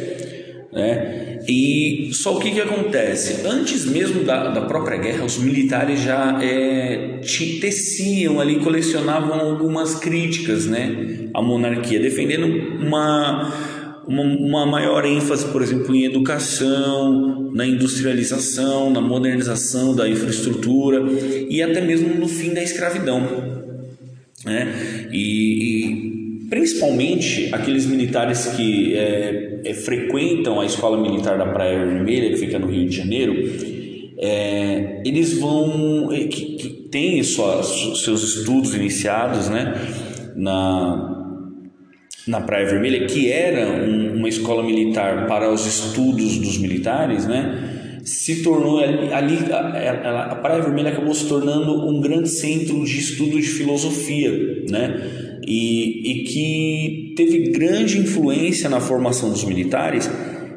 Né? 0.71 1.39
E 1.47 2.09
só 2.13 2.37
o 2.37 2.39
que, 2.39 2.51
que 2.51 2.61
acontece? 2.61 3.45
Antes 3.45 3.85
mesmo 3.85 4.23
da, 4.23 4.49
da 4.49 4.61
própria 4.61 4.97
guerra, 4.97 5.25
os 5.25 5.37
militares 5.37 6.01
já 6.01 6.39
é, 6.41 7.19
teciam 7.61 8.39
ali, 8.39 8.59
colecionavam 8.59 9.39
algumas 9.39 9.95
críticas 9.95 10.65
né, 10.65 11.29
à 11.33 11.41
monarquia, 11.41 11.99
defendendo 11.99 12.45
uma, 12.79 13.53
uma, 14.07 14.23
uma 14.23 14.65
maior 14.65 15.05
ênfase, 15.05 15.45
por 15.45 15.61
exemplo, 15.61 15.95
em 15.95 16.05
educação, 16.05 17.51
na 17.53 17.65
industrialização, 17.65 18.89
na 18.89 19.01
modernização 19.01 19.95
da 19.95 20.07
infraestrutura 20.09 21.03
e 21.49 21.61
até 21.61 21.81
mesmo 21.81 22.15
no 22.15 22.27
fim 22.27 22.53
da 22.53 22.61
escravidão. 22.61 23.55
Né? 24.45 25.07
e, 25.11 25.23
e 25.23 26.47
principalmente 26.49 27.49
aqueles 27.51 27.85
militares 27.85 28.47
que 28.47 28.95
é, 28.95 29.61
é, 29.65 29.73
frequentam 29.73 30.59
a 30.59 30.65
escola 30.65 31.01
militar 31.01 31.37
da 31.37 31.47
Praia 31.47 31.83
Vermelha, 31.85 32.29
que 32.29 32.37
fica 32.37 32.59
no 32.59 32.67
Rio 32.67 32.87
de 32.87 32.95
Janeiro, 32.95 33.33
é, 34.17 35.01
eles 35.05 35.39
vão, 35.39 36.11
é, 36.11 36.25
que, 36.25 36.57
que 36.57 36.69
têm 36.89 37.21
suas, 37.23 37.99
seus 38.03 38.23
estudos 38.23 38.75
iniciados 38.75 39.49
né, 39.49 39.73
na, 40.35 41.14
na 42.27 42.41
Praia 42.41 42.67
Vermelha, 42.67 43.05
que 43.05 43.31
era 43.31 43.67
um, 43.67 44.17
uma 44.17 44.29
escola 44.29 44.63
militar 44.63 45.27
para 45.27 45.51
os 45.51 45.65
estudos 45.65 46.37
dos 46.37 46.57
militares, 46.57 47.25
né, 47.27 47.99
se 48.03 48.43
tornou 48.43 48.79
ali, 48.79 49.39
a, 49.51 50.31
a, 50.31 50.35
Praia 50.35 50.61
Vermelha 50.61 50.89
acabou 50.89 51.13
se 51.13 51.27
tornando 51.27 51.87
um 51.89 51.99
grande 51.99 52.29
centro 52.29 52.83
de 52.85 52.99
estudo 52.99 53.41
de 53.41 53.47
filosofia, 53.47 54.31
né? 54.69 55.39
E, 55.47 56.11
e 56.11 56.23
que 56.23 57.13
teve 57.15 57.51
grande 57.51 57.97
influência 57.99 58.69
na 58.69 58.79
formação 58.79 59.29
dos 59.31 59.43
militares 59.43 60.09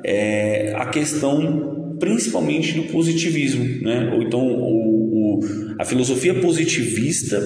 é, 0.05 0.75
a 0.77 0.87
questão 0.87 1.97
principalmente 1.99 2.73
do 2.75 2.85
positivismo, 2.85 3.65
né? 3.83 4.13
ou 4.15 4.23
então 4.23 4.41
o, 4.41 5.37
o 5.37 5.41
a 5.79 5.85
filosofia 5.85 6.35
positivista 6.35 7.41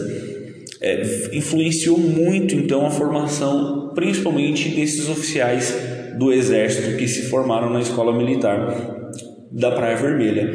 é, 0.82 1.30
influenciou 1.32 1.96
muito 1.96 2.54
então 2.54 2.84
a 2.84 2.90
formação 2.90 3.92
principalmente 3.94 4.68
desses 4.70 5.08
oficiais 5.08 5.74
do 6.18 6.32
exército 6.32 6.96
que 6.96 7.06
se 7.06 7.28
formaram 7.28 7.70
na 7.70 7.80
escola 7.80 8.16
militar 8.16 9.10
da 9.50 9.70
Praia 9.70 9.96
Vermelha. 9.96 10.50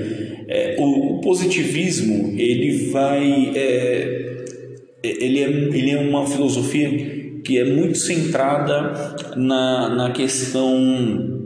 É, 0.48 0.76
o, 0.80 1.18
o, 1.18 1.22
positivismo 1.22 2.34
ele 2.38 2.90
vai 2.90 3.52
é, 3.56 4.46
ele, 5.04 5.44
é, 5.44 5.48
ele 5.48 5.92
é 5.92 6.00
uma 6.00 6.26
filosofia 6.26 6.90
que 7.44 7.58
é 7.58 7.66
muito 7.66 7.98
centrada 7.98 9.16
na, 9.36 9.90
na 9.96 10.12
questão 10.12 11.37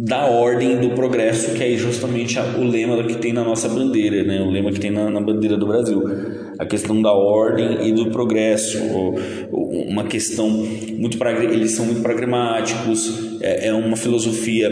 da 0.00 0.26
ordem 0.26 0.78
do 0.78 0.90
progresso, 0.90 1.54
que 1.54 1.64
é 1.64 1.76
justamente 1.76 2.38
o 2.38 2.62
lema 2.62 3.02
que 3.02 3.16
tem 3.16 3.32
na 3.32 3.42
nossa 3.42 3.68
bandeira, 3.68 4.22
né? 4.22 4.40
o 4.40 4.48
lema 4.48 4.70
que 4.70 4.78
tem 4.78 4.92
na, 4.92 5.10
na 5.10 5.20
bandeira 5.20 5.56
do 5.56 5.66
Brasil. 5.66 6.00
A 6.56 6.64
questão 6.64 7.02
da 7.02 7.10
ordem 7.10 7.88
e 7.88 7.92
do 7.92 8.08
progresso, 8.10 8.78
uma 9.50 10.04
questão 10.04 10.48
muito 10.50 11.18
eles 11.50 11.72
são 11.72 11.84
muito 11.84 12.00
pragmáticos, 12.00 13.40
é, 13.40 13.66
é 13.68 13.74
uma 13.74 13.96
filosofia 13.96 14.68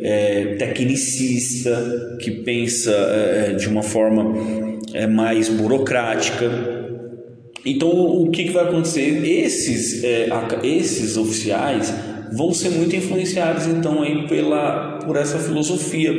é, 0.00 0.54
tecnicista 0.56 2.16
que 2.20 2.30
pensa 2.30 2.92
é, 2.92 3.54
de 3.54 3.68
uma 3.68 3.82
forma 3.82 4.32
é, 4.94 5.08
mais 5.08 5.48
burocrática. 5.48 6.48
Então, 7.66 7.90
o 7.90 8.30
que, 8.30 8.44
que 8.44 8.50
vai 8.50 8.62
acontecer? 8.62 9.26
Esses, 9.26 10.04
é, 10.04 10.28
esses 10.62 11.16
oficiais 11.16 11.92
vão 12.32 12.52
ser 12.52 12.70
muito 12.70 12.94
influenciados 12.94 13.66
então 13.66 14.02
aí 14.02 14.26
pela 14.26 14.98
por 15.04 15.16
essa 15.16 15.38
filosofia. 15.38 16.12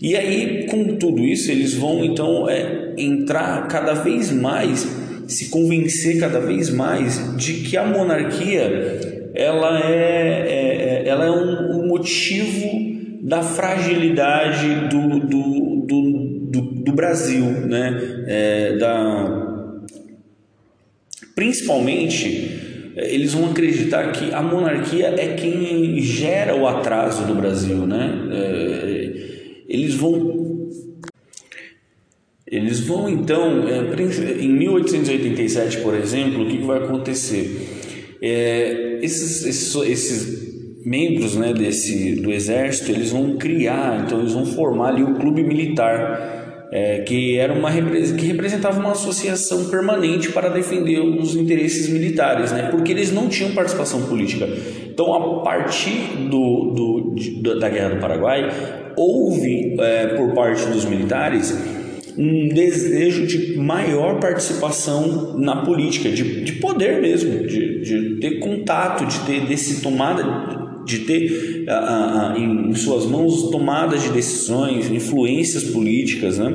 E 0.00 0.14
aí, 0.14 0.66
com 0.66 0.96
tudo 0.96 1.24
isso, 1.24 1.50
eles 1.50 1.74
vão 1.74 2.04
então 2.04 2.48
é, 2.48 2.94
entrar 2.98 3.66
cada 3.68 3.94
vez 3.94 4.30
mais, 4.30 4.86
se 5.26 5.48
convencer 5.48 6.20
cada 6.20 6.38
vez 6.38 6.70
mais 6.70 7.36
de 7.36 7.54
que 7.54 7.76
a 7.76 7.86
monarquia 7.86 9.30
ela 9.34 9.80
é, 9.80 9.92
é, 9.92 11.02
é 11.04 11.08
ela 11.08 11.26
é 11.26 11.30
um, 11.30 11.80
um, 11.80 11.86
motivo 11.86 12.96
da 13.22 13.42
fragilidade 13.42 14.88
do, 14.88 15.20
do, 15.20 15.86
do, 15.86 16.50
do, 16.50 16.60
do 16.82 16.92
Brasil, 16.92 17.44
né? 17.44 18.24
É, 18.26 18.76
da, 18.76 19.46
principalmente 21.34 22.65
eles 22.96 23.34
vão 23.34 23.50
acreditar 23.50 24.10
que 24.12 24.32
a 24.32 24.42
monarquia 24.42 25.14
é 25.18 25.34
quem 25.34 26.00
gera 26.00 26.56
o 26.56 26.66
atraso 26.66 27.26
do 27.26 27.34
Brasil, 27.34 27.86
né? 27.86 28.10
É, 28.32 29.12
eles 29.68 29.94
vão 29.94 30.46
eles 32.46 32.80
vão 32.80 33.08
então, 33.08 33.64
é, 33.68 34.40
em 34.40 34.48
1887, 34.48 35.78
por 35.78 35.94
exemplo, 35.94 36.44
o 36.44 36.48
que, 36.48 36.58
vai 36.58 36.78
acontecer? 36.78 38.16
É, 38.22 39.00
esses, 39.02 39.44
esses, 39.44 39.74
esses 39.74 40.84
membros 40.84 41.34
né, 41.34 41.52
desse, 41.52 42.14
do 42.14 42.32
exército, 42.32 42.92
eles 42.92 43.10
vão 43.10 43.36
criar, 43.36 44.04
então 44.06 44.20
eles 44.20 44.32
vão 44.32 44.46
formar 44.46 44.90
ali 44.90 45.02
o 45.02 45.16
clube 45.16 45.42
militar 45.42 46.45
é, 46.70 47.00
que 47.00 47.38
era 47.38 47.52
uma 47.52 47.70
que 47.70 48.26
representava 48.26 48.80
uma 48.80 48.92
associação 48.92 49.66
permanente 49.66 50.32
para 50.32 50.48
defender 50.48 50.98
os 50.98 51.34
interesses 51.34 51.88
militares, 51.88 52.52
né? 52.52 52.68
Porque 52.70 52.92
eles 52.92 53.12
não 53.12 53.28
tinham 53.28 53.52
participação 53.52 54.02
política. 54.06 54.48
Então, 54.86 55.14
a 55.14 55.42
partir 55.42 56.28
do, 56.28 56.72
do 56.74 57.14
de, 57.14 57.42
da 57.58 57.68
Guerra 57.68 57.94
do 57.94 58.00
Paraguai, 58.00 58.50
houve 58.96 59.76
é, 59.78 60.06
por 60.08 60.34
parte 60.34 60.66
dos 60.66 60.84
militares 60.84 61.56
um 62.18 62.48
desejo 62.48 63.26
de 63.26 63.58
maior 63.58 64.18
participação 64.18 65.38
na 65.38 65.64
política, 65.64 66.08
de, 66.08 66.42
de 66.42 66.52
poder 66.52 67.00
mesmo, 67.00 67.46
de, 67.46 67.80
de 67.80 68.20
ter 68.20 68.38
contato, 68.38 69.04
de 69.04 69.20
ter 69.20 69.46
desse 69.46 69.82
tomada 69.82 70.65
de 70.86 71.00
ter 71.00 71.64
a, 71.68 72.32
a, 72.32 72.38
em 72.38 72.72
suas 72.74 73.04
mãos 73.04 73.50
tomadas 73.50 74.02
de 74.02 74.10
decisões, 74.10 74.90
influências 74.90 75.64
políticas, 75.64 76.38
né? 76.38 76.52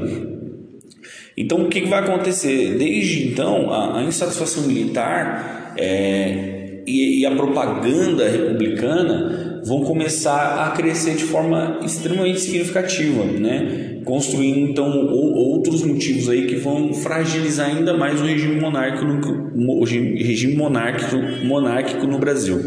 Então, 1.38 1.64
o 1.64 1.70
que, 1.70 1.82
vai 1.82 2.00
acontecer? 2.00 2.78
Desde 2.78 3.28
então, 3.28 3.72
a, 3.72 4.00
a 4.00 4.04
insatisfação 4.04 4.64
militar 4.64 5.74
é, 5.78 6.84
e, 6.86 7.20
e, 7.20 7.26
a 7.26 7.32
propaganda 7.36 8.28
republicana 8.28 9.62
vão 9.66 9.84
começar 9.84 10.66
a 10.66 10.72
crescer 10.72 11.16
de 11.16 11.24
forma 11.24 11.80
extremamente 11.84 12.40
significativa, 12.42 13.24
né? 13.24 13.92
construindo 14.04 14.72
então 14.72 15.08
outros 15.08 15.84
motivos 15.84 16.28
aí 16.28 16.48
que 16.48 16.56
vão 16.56 16.94
fragilizar 16.94 17.68
ainda 17.68 17.96
mais 17.96 18.20
o 18.20 18.26
regime 18.26 18.60
monárquico 18.60 19.06
no, 19.06 19.80
o 19.80 19.84
regime 19.84 20.56
monárquico, 20.56 21.16
monárquico 21.46 22.08
no 22.08 22.18
Brasil. 22.18 22.60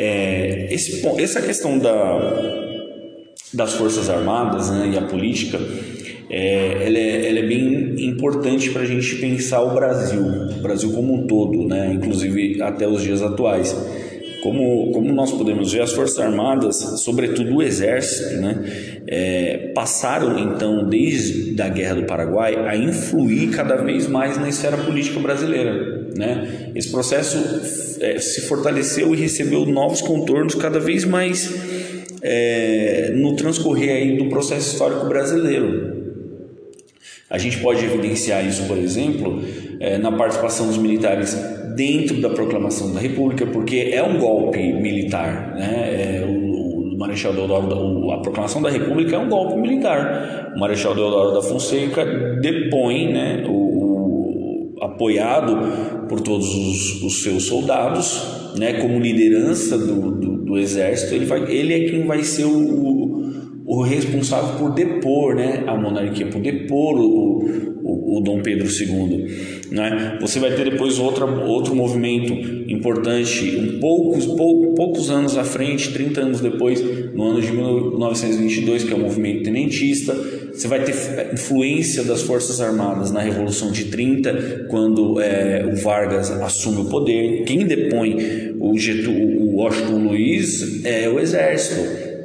É, 0.00 0.68
esse, 0.70 1.04
essa 1.18 1.42
questão 1.42 1.76
da, 1.76 2.68
das 3.52 3.74
Forças 3.74 4.08
Armadas 4.08 4.70
né, 4.70 4.92
e 4.94 4.96
a 4.96 5.02
política, 5.02 5.58
é, 6.30 6.86
ela, 6.86 6.98
é, 6.98 7.28
ela 7.28 7.38
é 7.40 7.42
bem 7.42 7.96
importante 8.06 8.70
para 8.70 8.82
a 8.82 8.84
gente 8.84 9.16
pensar 9.16 9.60
o 9.60 9.74
Brasil, 9.74 10.22
o 10.22 10.62
Brasil 10.62 10.92
como 10.92 11.14
um 11.14 11.26
todo, 11.26 11.66
né, 11.66 11.92
inclusive 11.92 12.62
até 12.62 12.86
os 12.86 13.02
dias 13.02 13.22
atuais. 13.22 13.76
Como, 14.40 14.92
como 14.92 15.12
nós 15.12 15.32
podemos 15.32 15.72
ver, 15.72 15.82
as 15.82 15.92
Forças 15.92 16.20
Armadas, 16.20 16.76
sobretudo 17.02 17.56
o 17.56 17.62
Exército, 17.62 18.40
né, 18.40 19.02
é, 19.08 19.72
passaram 19.74 20.38
então, 20.38 20.88
desde 20.88 21.60
a 21.60 21.68
Guerra 21.68 21.96
do 21.96 22.04
Paraguai, 22.04 22.54
a 22.54 22.76
influir 22.76 23.50
cada 23.50 23.74
vez 23.74 24.06
mais 24.06 24.38
na 24.38 24.48
esfera 24.48 24.76
política 24.76 25.18
brasileira. 25.18 25.97
Né? 26.18 26.72
Esse 26.74 26.90
processo 26.90 27.38
é, 28.00 28.18
se 28.18 28.40
fortaleceu 28.42 29.14
e 29.14 29.16
recebeu 29.16 29.64
novos 29.64 30.00
contornos 30.00 30.56
cada 30.56 30.80
vez 30.80 31.04
mais 31.04 31.48
é, 32.20 33.12
no 33.14 33.36
transcorrer 33.36 33.90
aí 33.90 34.16
do 34.18 34.28
processo 34.28 34.72
histórico 34.72 35.06
brasileiro. 35.06 35.96
A 37.30 37.38
gente 37.38 37.58
pode 37.58 37.84
evidenciar 37.84 38.44
isso, 38.44 38.66
por 38.66 38.76
exemplo, 38.78 39.42
é, 39.78 39.96
na 39.98 40.10
participação 40.10 40.66
dos 40.66 40.78
militares 40.78 41.34
dentro 41.76 42.20
da 42.20 42.30
proclamação 42.30 42.92
da 42.92 42.98
República, 42.98 43.46
porque 43.46 43.90
é 43.92 44.02
um 44.02 44.18
golpe 44.18 44.72
militar. 44.72 45.54
Né? 45.54 46.22
É, 46.22 46.26
o, 46.26 46.94
o, 46.94 46.98
Marechal 46.98 47.32
Deodoro, 47.32 48.10
a 48.10 48.18
proclamação 48.18 48.60
da 48.60 48.70
República 48.70 49.14
é 49.14 49.18
um 49.18 49.28
golpe 49.28 49.56
militar. 49.56 50.52
O 50.56 50.58
Marechal 50.58 50.94
Deodoro 50.96 51.32
da 51.32 51.42
Fonseca 51.42 52.04
depõe 52.40 53.12
né, 53.12 53.44
o, 53.46 53.52
o 53.52 53.67
apoiado 54.98 56.08
por 56.08 56.20
todos 56.20 56.52
os, 56.52 57.02
os, 57.04 57.22
seus 57.22 57.44
soldados, 57.44 58.52
né, 58.58 58.74
como 58.74 58.98
liderança 58.98 59.78
do, 59.78 60.10
do, 60.10 60.44
do 60.44 60.58
exército, 60.58 61.14
ele, 61.14 61.24
vai, 61.24 61.50
ele 61.50 61.72
é 61.72 61.88
quem 61.88 62.04
vai 62.04 62.24
ser 62.24 62.44
o, 62.44 63.62
o 63.64 63.82
responsável 63.82 64.58
por 64.58 64.74
depor 64.74 65.36
né, 65.36 65.62
a 65.68 65.76
monarquia, 65.76 66.26
por 66.26 66.40
depor 66.40 66.98
o, 66.98 67.68
o, 67.82 68.18
o 68.18 68.20
Dom 68.20 68.42
Pedro 68.42 68.66
II. 68.66 69.26
Né? 69.70 70.18
Você 70.20 70.40
vai 70.40 70.54
ter 70.54 70.68
depois 70.68 70.98
outra, 70.98 71.26
outro 71.26 71.76
movimento 71.76 72.32
importante, 72.68 73.56
um 73.56 73.78
poucos, 73.78 74.26
pou, 74.26 74.74
poucos 74.74 75.10
anos 75.10 75.36
à 75.36 75.44
frente, 75.44 75.92
30 75.92 76.20
anos 76.20 76.40
depois, 76.40 76.82
no 77.14 77.22
ano 77.22 77.40
de 77.40 77.52
1922, 77.52 78.84
que 78.84 78.92
é 78.92 78.96
o 78.96 79.00
movimento 79.00 79.44
tenentista. 79.44 80.16
Você 80.58 80.66
vai 80.66 80.82
ter 80.82 80.92
influência 81.32 82.02
das 82.02 82.22
Forças 82.22 82.60
Armadas 82.60 83.12
na 83.12 83.20
Revolução 83.20 83.70
de 83.70 83.84
30, 83.84 84.66
quando 84.68 85.20
é, 85.20 85.64
o 85.64 85.76
Vargas 85.76 86.32
assume 86.32 86.80
o 86.80 86.84
poder. 86.86 87.44
Quem 87.44 87.64
depõe 87.64 88.16
o, 88.58 88.72
o 88.72 89.54
Washington 89.54 90.08
Luiz 90.08 90.84
é 90.84 91.08
o 91.08 91.20
Exército. 91.20 91.80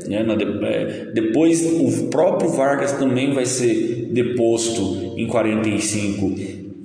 Né? 0.09 0.25
É, 0.63 1.11
depois, 1.13 1.63
o 1.63 2.07
próprio 2.07 2.49
Vargas 2.49 2.93
também 2.93 3.35
vai 3.35 3.45
ser 3.45 4.09
deposto 4.11 5.13
em 5.15 5.27
45, 5.27 6.33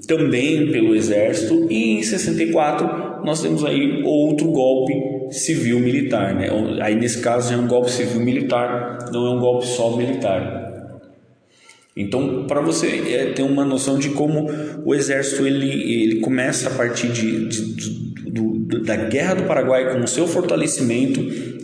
também 0.06 0.70
pelo 0.70 0.94
Exército, 0.94 1.66
e 1.70 1.98
em 1.98 2.02
64 2.02 3.24
nós 3.24 3.40
temos 3.40 3.64
aí 3.64 4.02
outro 4.04 4.48
golpe 4.48 4.92
civil-militar. 5.30 6.34
Né? 6.34 6.50
Aí, 6.82 6.94
nesse 6.94 7.22
caso, 7.22 7.54
é 7.54 7.56
um 7.56 7.66
golpe 7.66 7.90
civil-militar, 7.90 9.08
não 9.10 9.26
é 9.28 9.30
um 9.30 9.40
golpe 9.40 9.66
só 9.66 9.96
militar. 9.96 10.67
Então, 11.98 12.46
para 12.46 12.60
você 12.60 12.86
é, 13.08 13.32
ter 13.32 13.42
uma 13.42 13.64
noção 13.64 13.98
de 13.98 14.10
como 14.10 14.48
o 14.84 14.94
exército 14.94 15.44
ele, 15.44 15.68
ele 16.02 16.20
começa 16.20 16.68
a 16.68 16.72
partir 16.72 17.08
de, 17.08 17.48
de, 17.48 17.74
de 17.74 17.98
do, 18.30 18.84
da 18.84 18.94
Guerra 18.96 19.34
do 19.34 19.42
Paraguai 19.44 19.92
com 19.92 20.04
o 20.04 20.06
seu 20.06 20.26
fortalecimento 20.26 21.20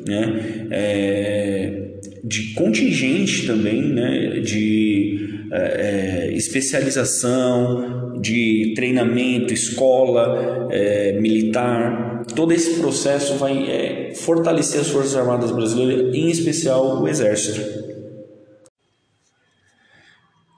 né, 0.07 0.67
é, 0.71 1.91
de 2.25 2.55
contingente 2.55 3.47
também, 3.47 3.83
né, 3.83 4.41
de 4.41 5.45
é, 5.53 6.27
é, 6.27 6.33
especialização, 6.35 8.19
de 8.21 8.73
treinamento, 8.75 9.53
escola 9.53 10.69
é, 10.73 11.13
militar, 11.21 12.25
todo 12.35 12.53
esse 12.53 12.81
processo 12.81 13.35
vai 13.35 13.71
é, 13.71 14.15
fortalecer 14.15 14.81
as 14.81 14.89
Forças 14.89 15.15
Armadas 15.15 15.53
Brasileiras, 15.53 16.15
em 16.15 16.29
especial 16.29 17.03
o 17.03 17.07
Exército. 17.07 17.94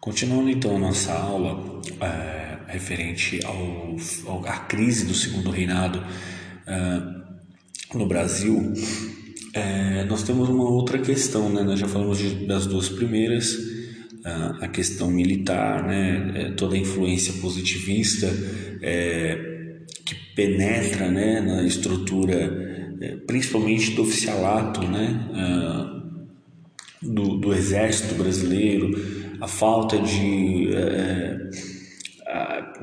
Continuando 0.06 0.48
então 0.48 0.76
a 0.76 0.78
nossa 0.78 1.12
aula 1.12 1.82
é, 2.00 2.72
referente 2.72 3.40
ao, 3.44 3.96
à 4.44 4.58
crise 4.58 5.04
do 5.04 5.12
segundo 5.12 5.50
reinado 5.50 6.00
é, 6.64 7.02
no 7.92 8.06
Brasil, 8.06 8.72
é, 9.52 10.04
nós 10.04 10.22
temos 10.22 10.48
uma 10.48 10.70
outra 10.70 10.98
questão, 10.98 11.52
né? 11.52 11.64
Nós 11.64 11.80
já 11.80 11.88
falamos 11.88 12.18
de, 12.18 12.46
das 12.46 12.68
duas 12.68 12.88
primeiras, 12.88 13.58
a 14.60 14.68
questão 14.68 15.10
militar, 15.10 15.84
né? 15.84 16.32
É, 16.36 16.50
toda 16.52 16.76
a 16.76 16.78
influência 16.78 17.32
positivista 17.40 18.32
é, 18.82 19.82
que 20.04 20.14
penetra, 20.36 21.10
né? 21.10 21.40
Na 21.40 21.64
estrutura, 21.64 22.94
é, 23.00 23.16
principalmente 23.26 23.90
do 23.90 24.02
oficialato, 24.02 24.86
né? 24.86 25.32
do, 27.02 27.36
do 27.36 27.52
exército 27.52 28.14
brasileiro, 28.14 28.90
a 29.40 29.48
falta 29.48 29.98
de, 29.98 30.70
é, 30.74 31.38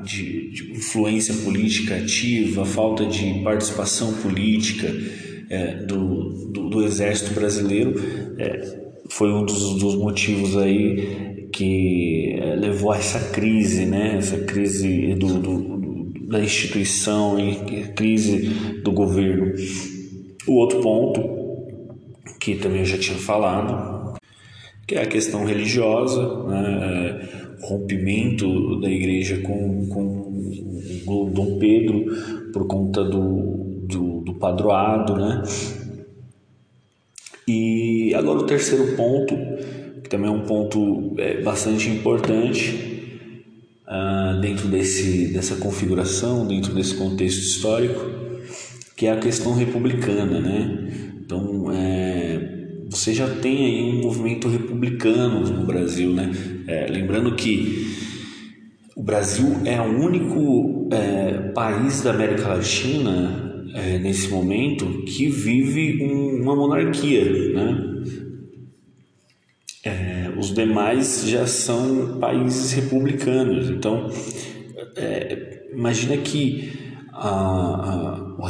de, 0.02 0.50
de, 0.50 0.72
influência 0.72 1.34
política 1.44 1.96
ativa, 1.96 2.62
a 2.62 2.66
falta 2.66 3.06
de 3.06 3.40
participação 3.42 4.14
política 4.14 4.92
é, 5.50 5.76
do, 5.84 6.48
do, 6.52 6.70
do, 6.70 6.84
exército 6.84 7.34
brasileiro 7.34 7.94
é, 8.38 8.84
foi 9.10 9.32
um 9.32 9.44
dos, 9.44 9.78
dos 9.78 9.94
motivos 9.96 10.56
aí 10.56 11.48
que 11.52 12.36
é, 12.40 12.56
levou 12.56 12.92
a 12.92 12.96
essa 12.96 13.30
crise, 13.30 13.86
né? 13.86 14.16
essa 14.16 14.38
crise 14.38 15.14
do, 15.14 15.38
do 15.38 15.74
da 16.34 16.40
instituição 16.40 17.38
e 17.38 17.92
crise 17.92 18.48
do 18.82 18.90
governo. 18.90 19.52
O 20.46 20.54
outro 20.54 20.80
ponto, 20.80 21.22
que 22.40 22.56
também 22.56 22.80
eu 22.80 22.84
já 22.84 22.98
tinha 22.98 23.16
falado, 23.16 24.03
que 24.86 24.94
é 24.94 25.02
a 25.02 25.06
questão 25.06 25.44
religiosa, 25.44 26.44
né, 26.44 27.20
é, 27.60 27.66
rompimento 27.66 28.80
da 28.80 28.90
igreja 28.90 29.38
com, 29.38 29.86
com 29.88 30.24
Dom 31.34 31.58
Pedro 31.58 32.04
por 32.52 32.66
conta 32.66 33.04
do, 33.04 33.82
do, 33.86 34.20
do 34.20 34.34
padroado, 34.34 35.16
né? 35.16 35.42
E 37.46 38.14
agora 38.14 38.38
o 38.38 38.46
terceiro 38.46 38.96
ponto, 38.96 39.34
que 40.02 40.08
também 40.08 40.30
é 40.30 40.32
um 40.32 40.42
ponto 40.42 41.14
é, 41.18 41.42
bastante 41.42 41.90
importante 41.90 43.20
uh, 43.86 44.40
dentro 44.40 44.68
desse, 44.68 45.32
dessa 45.32 45.56
configuração, 45.56 46.46
dentro 46.46 46.72
desse 46.74 46.94
contexto 46.94 47.40
histórico, 47.40 48.00
que 48.96 49.06
é 49.06 49.12
a 49.12 49.18
questão 49.18 49.52
republicana, 49.54 50.40
né? 50.40 51.12
Então, 51.20 51.70
é, 51.72 52.53
você 52.94 53.12
já 53.12 53.28
tem 53.28 53.66
aí 53.66 53.82
um 53.82 54.02
movimento 54.02 54.48
republicano 54.48 55.40
no 55.40 55.66
Brasil, 55.66 56.12
né? 56.12 56.30
É, 56.68 56.86
lembrando 56.86 57.34
que 57.34 57.92
o 58.94 59.02
Brasil 59.02 59.46
é 59.64 59.80
o 59.80 60.00
único 60.00 60.88
é, 60.92 61.50
país 61.52 62.02
da 62.02 62.10
América 62.10 62.48
Latina 62.48 63.66
é, 63.74 63.98
nesse 63.98 64.28
momento 64.28 65.02
que 65.02 65.28
vive 65.28 66.04
um, 66.04 66.40
uma 66.42 66.54
monarquia, 66.54 67.24
né? 67.52 67.94
É, 69.82 70.32
os 70.38 70.54
demais 70.54 71.28
já 71.28 71.48
são 71.48 72.20
países 72.20 72.72
republicanos. 72.72 73.70
Então, 73.70 74.08
é, 74.96 75.66
imagina 75.72 76.16
que 76.18 76.72
a, 77.12 77.28
a, 77.28 78.36
o, 78.38 78.44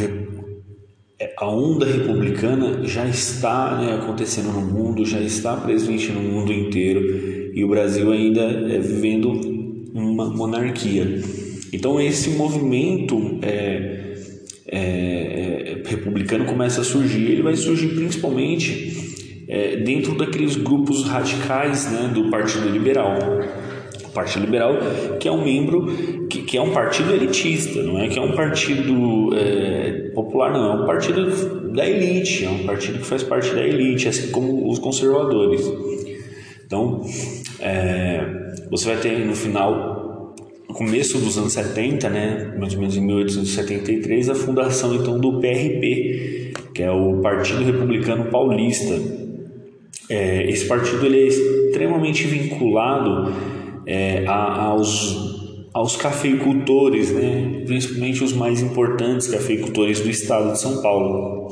a 1.37 1.49
onda 1.49 1.87
republicana 1.87 2.87
já 2.87 3.07
está 3.07 3.77
né, 3.77 3.95
acontecendo 3.95 4.53
no 4.53 4.61
mundo, 4.61 5.05
já 5.05 5.21
está 5.21 5.57
presente 5.57 6.11
no 6.11 6.21
mundo 6.21 6.53
inteiro 6.53 7.51
e 7.55 7.65
o 7.65 7.69
Brasil 7.69 8.11
ainda 8.11 8.41
é 8.41 8.79
vivendo 8.79 9.31
uma 9.95 10.29
monarquia. 10.29 11.23
Então 11.73 12.01
esse 12.01 12.31
movimento 12.31 13.39
é, 13.43 14.17
é, 14.67 14.79
é, 14.79 15.83
republicano 15.89 16.45
começa 16.47 16.81
a 16.81 16.85
surgir. 16.85 17.31
Ele 17.31 17.43
vai 17.43 17.55
surgir 17.55 17.89
principalmente 17.89 19.45
é, 19.49 19.77
dentro 19.77 20.17
daqueles 20.17 20.57
grupos 20.57 21.05
radicais 21.05 21.91
né, 21.93 22.11
do 22.13 22.29
Partido 22.29 22.69
Liberal. 22.69 23.19
Partido 24.15 24.45
Liberal, 24.45 24.79
que 25.19 25.29
é 25.29 25.33
um 25.33 25.45
membro, 25.45 26.27
que, 26.29 26.43
que 26.43 26.57
é 26.57 26.63
um 26.63 26.71
partido 26.71 27.13
elitista, 27.13 27.83
não 27.83 27.99
é 27.99 28.09
que 28.09 28.19
é 28.19 28.23
um 28.23 28.33
partido 28.33 29.35
é, 29.35 30.11
popular, 30.15 30.53
não, 30.53 30.73
é 30.73 30.83
um 30.83 30.87
partido 30.87 31.73
da 31.73 31.87
elite, 31.87 32.45
é 32.45 32.49
um 32.49 32.65
partido 32.65 33.01
que 33.01 33.07
faz 33.07 33.23
parte 33.23 33.53
da 33.53 33.63
elite, 33.63 34.09
assim 34.09 34.31
como 34.31 34.71
os 34.71 34.79
conservadores. 34.79 35.61
Então, 36.65 37.03
é, 37.61 38.25
você 38.71 38.87
vai 38.87 38.97
ter 38.97 39.19
no 39.27 39.35
final, 39.35 40.35
no 40.69 40.75
começo 40.75 41.19
dos 41.19 41.37
anos 41.37 41.53
70, 41.53 42.09
né, 42.09 42.55
mais 42.59 42.75
ou 42.75 42.81
menos 42.81 42.97
em 42.97 43.01
1873, 43.01 44.31
a 44.31 44.35
fundação 44.35 44.95
então 44.95 45.19
do 45.19 45.41
PRP, 45.41 46.53
que 46.73 46.83
é 46.83 46.91
o 46.91 47.21
Partido 47.21 47.65
Republicano 47.65 48.31
Paulista. 48.31 48.95
É, 50.09 50.49
esse 50.51 50.67
partido 50.67 51.05
ele 51.07 51.23
é 51.23 51.27
extremamente 51.27 52.25
vinculado 52.25 53.33
é, 53.87 54.27
aos, 54.27 55.69
aos 55.73 55.97
cafeicultores, 55.97 57.11
né? 57.11 57.63
principalmente 57.67 58.23
os 58.23 58.33
mais 58.33 58.61
importantes 58.61 59.27
cafeicultores 59.29 60.01
do 60.01 60.11
estado 60.11 60.53
de 60.53 60.61
São 60.61 60.81
Paulo. 60.83 61.45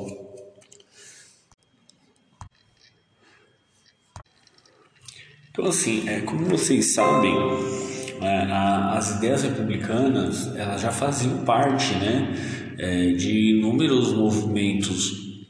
Então, 5.50 5.66
assim, 5.66 6.08
é, 6.08 6.20
como 6.20 6.46
vocês 6.46 6.94
sabem, 6.94 7.34
é, 8.22 8.26
a, 8.50 8.96
as 8.96 9.16
ideias 9.16 9.42
republicanas 9.42 10.54
elas 10.56 10.80
já 10.80 10.90
faziam 10.90 11.44
parte 11.44 11.94
né, 11.94 12.34
é, 12.78 13.12
de 13.12 13.58
inúmeros 13.58 14.14
movimentos 14.14 15.46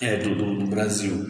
é, 0.00 0.16
do, 0.16 0.34
do, 0.34 0.58
do 0.58 0.66
Brasil. 0.66 1.26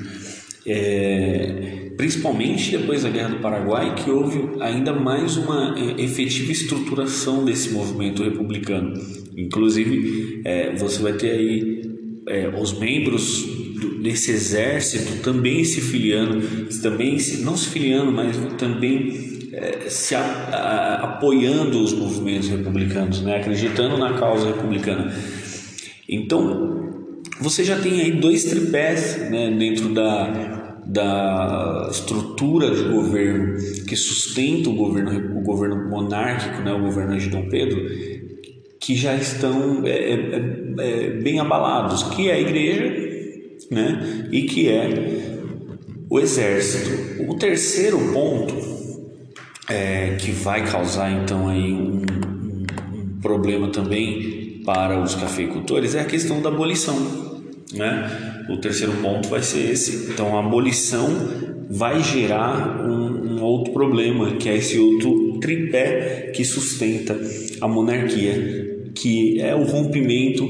É, 0.66 1.79
principalmente 2.00 2.70
depois 2.70 3.02
da 3.02 3.10
Guerra 3.10 3.28
do 3.28 3.40
Paraguai, 3.40 3.94
que 3.94 4.10
houve 4.10 4.58
ainda 4.62 4.90
mais 4.90 5.36
uma 5.36 5.78
é, 5.78 6.02
efetiva 6.02 6.50
estruturação 6.50 7.44
desse 7.44 7.68
movimento 7.72 8.22
republicano. 8.22 8.94
Inclusive, 9.36 10.40
é, 10.46 10.74
você 10.76 11.02
vai 11.02 11.12
ter 11.12 11.30
aí 11.32 11.82
é, 12.26 12.48
os 12.58 12.72
membros 12.78 13.44
do, 13.78 14.02
desse 14.02 14.30
exército 14.30 15.22
também 15.22 15.62
se 15.62 15.82
filiando, 15.82 16.40
também 16.80 17.18
se, 17.18 17.42
não 17.42 17.54
se 17.54 17.68
filiando, 17.68 18.10
mas 18.10 18.34
também 18.56 19.50
é, 19.52 19.90
se 19.90 20.14
a, 20.14 20.22
a, 20.22 20.94
apoiando 21.04 21.82
os 21.82 21.92
movimentos 21.92 22.48
republicanos, 22.48 23.20
né, 23.20 23.36
acreditando 23.36 23.98
na 23.98 24.14
causa 24.14 24.46
republicana. 24.46 25.14
Então, 26.08 26.80
você 27.42 27.62
já 27.62 27.78
tem 27.78 28.00
aí 28.00 28.12
dois 28.12 28.44
tripés 28.44 29.18
né, 29.30 29.50
dentro 29.50 29.90
da, 29.90 30.59
da 30.90 31.86
estrutura 31.88 32.74
de 32.74 32.82
governo 32.82 33.56
que 33.86 33.94
sustenta 33.94 34.68
o 34.68 34.74
governo, 34.74 35.38
o 35.38 35.42
governo 35.42 35.88
monárquico, 35.88 36.62
né, 36.62 36.72
o 36.72 36.80
governo 36.80 37.16
de 37.16 37.28
Dom 37.28 37.48
Pedro, 37.48 37.80
que 38.80 38.96
já 38.96 39.14
estão 39.14 39.86
é, 39.86 39.90
é, 39.90 40.14
é, 40.14 41.06
é, 41.06 41.10
bem 41.10 41.38
abalados, 41.38 42.02
que 42.02 42.28
é 42.28 42.34
a 42.34 42.40
igreja 42.40 42.92
né, 43.70 44.28
e 44.32 44.42
que 44.42 44.68
é 44.68 45.38
o 46.08 46.18
exército. 46.18 47.22
O 47.28 47.36
terceiro 47.36 47.98
ponto 48.12 48.54
é, 49.68 50.16
que 50.16 50.32
vai 50.32 50.66
causar 50.66 51.12
então 51.12 51.46
aí 51.46 51.72
um, 51.72 51.98
um, 51.98 52.66
um 52.94 53.20
problema 53.22 53.68
também 53.68 54.60
para 54.66 55.00
os 55.00 55.14
cafeicultores 55.14 55.94
é 55.94 56.00
a 56.00 56.04
questão 56.04 56.42
da 56.42 56.48
abolição. 56.48 57.29
Né? 57.74 58.46
O 58.48 58.56
terceiro 58.56 58.92
ponto 58.94 59.28
vai 59.28 59.42
ser 59.42 59.70
esse. 59.70 60.10
Então, 60.12 60.36
a 60.36 60.40
abolição 60.40 61.08
vai 61.68 62.02
gerar 62.02 62.84
um, 62.84 63.36
um 63.36 63.42
outro 63.42 63.72
problema, 63.72 64.32
que 64.36 64.48
é 64.48 64.56
esse 64.56 64.78
outro 64.78 65.38
tripé 65.40 66.32
que 66.34 66.44
sustenta 66.44 67.18
a 67.60 67.68
monarquia, 67.68 68.90
que 68.94 69.40
é 69.40 69.54
o 69.54 69.62
rompimento 69.62 70.48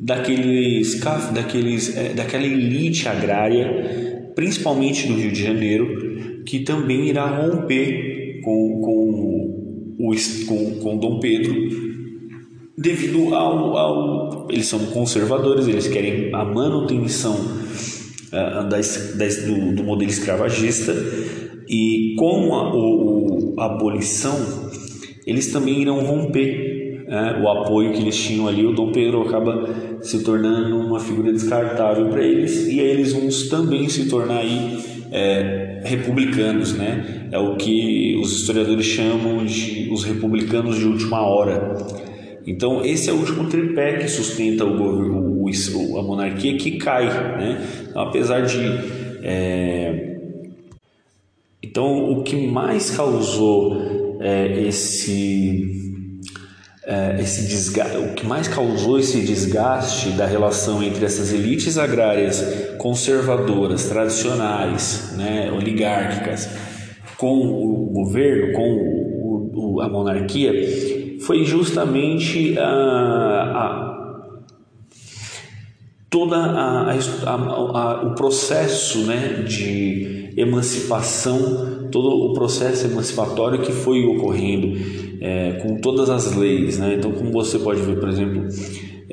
daqueles, 0.00 1.00
daqueles, 1.32 1.96
é, 1.96 2.12
daquela 2.14 2.44
elite 2.44 3.08
agrária, 3.08 4.32
principalmente 4.34 5.06
do 5.06 5.14
Rio 5.14 5.32
de 5.32 5.42
Janeiro, 5.42 6.42
que 6.44 6.60
também 6.60 7.08
irá 7.08 7.26
romper 7.26 8.40
com, 8.42 8.80
com, 8.80 9.98
o, 9.98 10.14
com, 10.46 10.70
com 10.80 10.96
Dom 10.96 11.20
Pedro 11.20 11.91
devido 12.76 13.34
ao, 13.34 13.76
ao, 13.76 14.48
eles 14.50 14.66
são 14.66 14.80
conservadores, 14.86 15.68
eles 15.68 15.88
querem 15.88 16.34
a 16.34 16.44
manutenção 16.44 17.34
uh, 17.34 19.46
do, 19.46 19.76
do, 19.76 19.84
modelo 19.84 20.10
escravagista 20.10 20.94
e 21.68 22.14
com 22.18 22.54
a, 22.54 22.74
o, 22.74 23.54
a 23.58 23.66
abolição 23.66 24.70
eles 25.26 25.52
também 25.52 25.80
irão 25.80 26.04
romper 26.04 27.04
né, 27.06 27.40
o 27.42 27.48
apoio 27.48 27.92
que 27.92 28.00
eles 28.00 28.16
tinham 28.16 28.48
ali. 28.48 28.66
O 28.66 28.72
Dom 28.72 28.90
Pedro 28.90 29.22
acaba 29.22 29.98
se 30.00 30.24
tornando 30.24 30.76
uma 30.78 30.98
figura 30.98 31.32
descartável 31.32 32.08
para 32.08 32.24
eles 32.24 32.66
e 32.66 32.80
aí 32.80 32.88
eles 32.88 33.12
vão 33.12 33.28
também 33.48 33.88
se 33.88 34.08
tornar 34.08 34.38
aí 34.38 34.78
é, 35.12 35.82
republicanos, 35.84 36.72
né? 36.72 37.28
É 37.30 37.38
o 37.38 37.56
que 37.56 38.18
os 38.20 38.32
historiadores 38.32 38.86
chamam 38.86 39.44
de 39.44 39.88
os 39.92 40.04
republicanos 40.04 40.78
de 40.78 40.86
última 40.86 41.20
hora. 41.20 41.76
Então 42.46 42.84
esse 42.84 43.08
é 43.08 43.12
o 43.12 43.16
último 43.16 43.48
tripé 43.48 43.98
que 43.98 44.08
sustenta 44.08 44.64
o, 44.64 45.44
o, 45.44 45.98
a 45.98 46.02
monarquia 46.02 46.56
que 46.56 46.78
cai, 46.78 47.06
né? 47.06 47.66
Então, 47.88 48.02
apesar 48.02 48.40
de 48.40 48.58
é... 49.22 50.18
então 51.62 52.10
o 52.12 52.22
que 52.22 52.46
mais 52.46 52.90
causou 52.90 54.18
é, 54.20 54.62
esse 54.66 55.82
é, 56.84 57.20
esse 57.20 57.46
desgaste, 57.46 57.96
o 57.96 58.14
que 58.14 58.26
mais 58.26 58.48
causou 58.48 58.98
esse 58.98 59.20
desgaste 59.20 60.10
da 60.10 60.26
relação 60.26 60.82
entre 60.82 61.04
essas 61.04 61.32
elites 61.32 61.78
agrárias 61.78 62.74
conservadoras, 62.76 63.88
tradicionais, 63.88 65.14
né, 65.16 65.50
oligárquicas, 65.52 66.48
com 67.16 67.38
o 67.38 67.86
governo, 67.92 68.52
com 68.52 68.68
o, 68.72 69.74
o, 69.74 69.80
a 69.80 69.88
monarquia, 69.88 70.52
foi 71.26 71.44
justamente 71.44 72.58
a, 72.58 72.64
a 72.64 73.92
toda 76.10 76.36
a, 76.36 76.92
a, 76.92 78.02
o 78.06 78.14
processo 78.14 79.06
né, 79.06 79.44
de 79.48 80.30
emancipação, 80.36 81.88
todo 81.90 82.08
o 82.08 82.32
processo 82.34 82.86
emancipatório 82.86 83.60
que 83.60 83.72
foi 83.72 84.04
ocorrendo 84.04 84.78
é, 85.20 85.52
com 85.62 85.76
todas 85.76 86.10
as 86.10 86.34
leis. 86.34 86.78
Né? 86.78 86.96
Então, 86.98 87.12
como 87.12 87.32
você 87.32 87.58
pode 87.58 87.80
ver, 87.80 87.98
por 87.98 88.08
exemplo, 88.08 88.46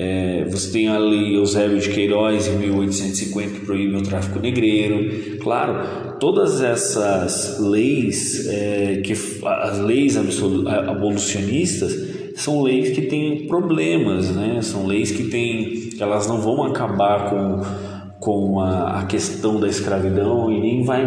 é, 0.02 0.46
você 0.46 0.72
tem 0.72 0.88
a 0.88 0.98
lei 0.98 1.36
Eusébio 1.36 1.78
de 1.78 1.90
Queiroz 1.90 2.48
em 2.48 2.56
1850 2.58 3.60
que 3.60 3.66
proíbe 3.66 3.98
o 3.98 4.02
tráfico 4.02 4.40
negreiro. 4.40 5.38
Claro, 5.40 6.18
todas 6.22 6.62
essas 6.62 7.60
leis, 7.60 8.48
é, 8.48 9.02
que 9.04 9.12
as 9.12 9.80
leis 9.80 10.16
abolicionistas, 10.16 11.94
são 12.34 12.62
leis 12.62 12.96
que 12.96 13.02
têm 13.02 13.46
problemas, 13.48 14.34
né? 14.34 14.62
São 14.62 14.88
leis 14.88 15.12
que 15.12 15.26
têm, 15.26 15.90
elas 16.00 16.28
não 16.28 16.40
vão 16.40 16.64
acabar 16.64 17.30
com 17.30 18.00
com 18.20 18.60
a, 18.60 19.00
a, 19.00 19.06
questão 19.06 19.62
da 19.62 19.68
escravidão 19.70 20.52
e 20.52 20.60
nem 20.60 20.84
vai 20.84 21.06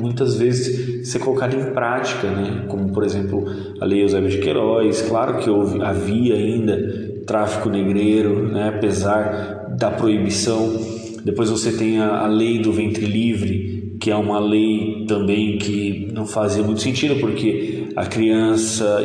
muitas 0.00 0.38
vezes 0.38 1.10
ser 1.10 1.18
colocada 1.18 1.54
em 1.54 1.74
prática, 1.74 2.30
né? 2.30 2.64
como 2.68 2.90
por 2.90 3.04
exemplo 3.04 3.44
a 3.82 3.84
lei 3.84 4.02
Eusébio 4.02 4.30
de 4.30 4.38
Queiroz. 4.38 5.02
Claro 5.02 5.40
que 5.40 5.50
houve, 5.50 5.82
havia 5.82 6.34
ainda 6.34 7.13
tráfico 7.26 7.68
negreiro, 7.68 8.48
né? 8.48 8.72
apesar 8.74 9.74
da 9.78 9.90
proibição. 9.90 10.78
Depois 11.24 11.50
você 11.50 11.72
tem 11.72 11.98
a, 11.98 12.20
a 12.20 12.26
lei 12.26 12.58
do 12.58 12.72
ventre 12.72 13.06
livre, 13.06 13.96
que 14.00 14.10
é 14.10 14.16
uma 14.16 14.38
lei 14.38 15.04
também 15.06 15.58
que 15.58 16.08
não 16.12 16.26
fazia 16.26 16.62
muito 16.62 16.82
sentido, 16.82 17.16
porque 17.16 17.88
a 17.96 18.06
criança, 18.06 19.02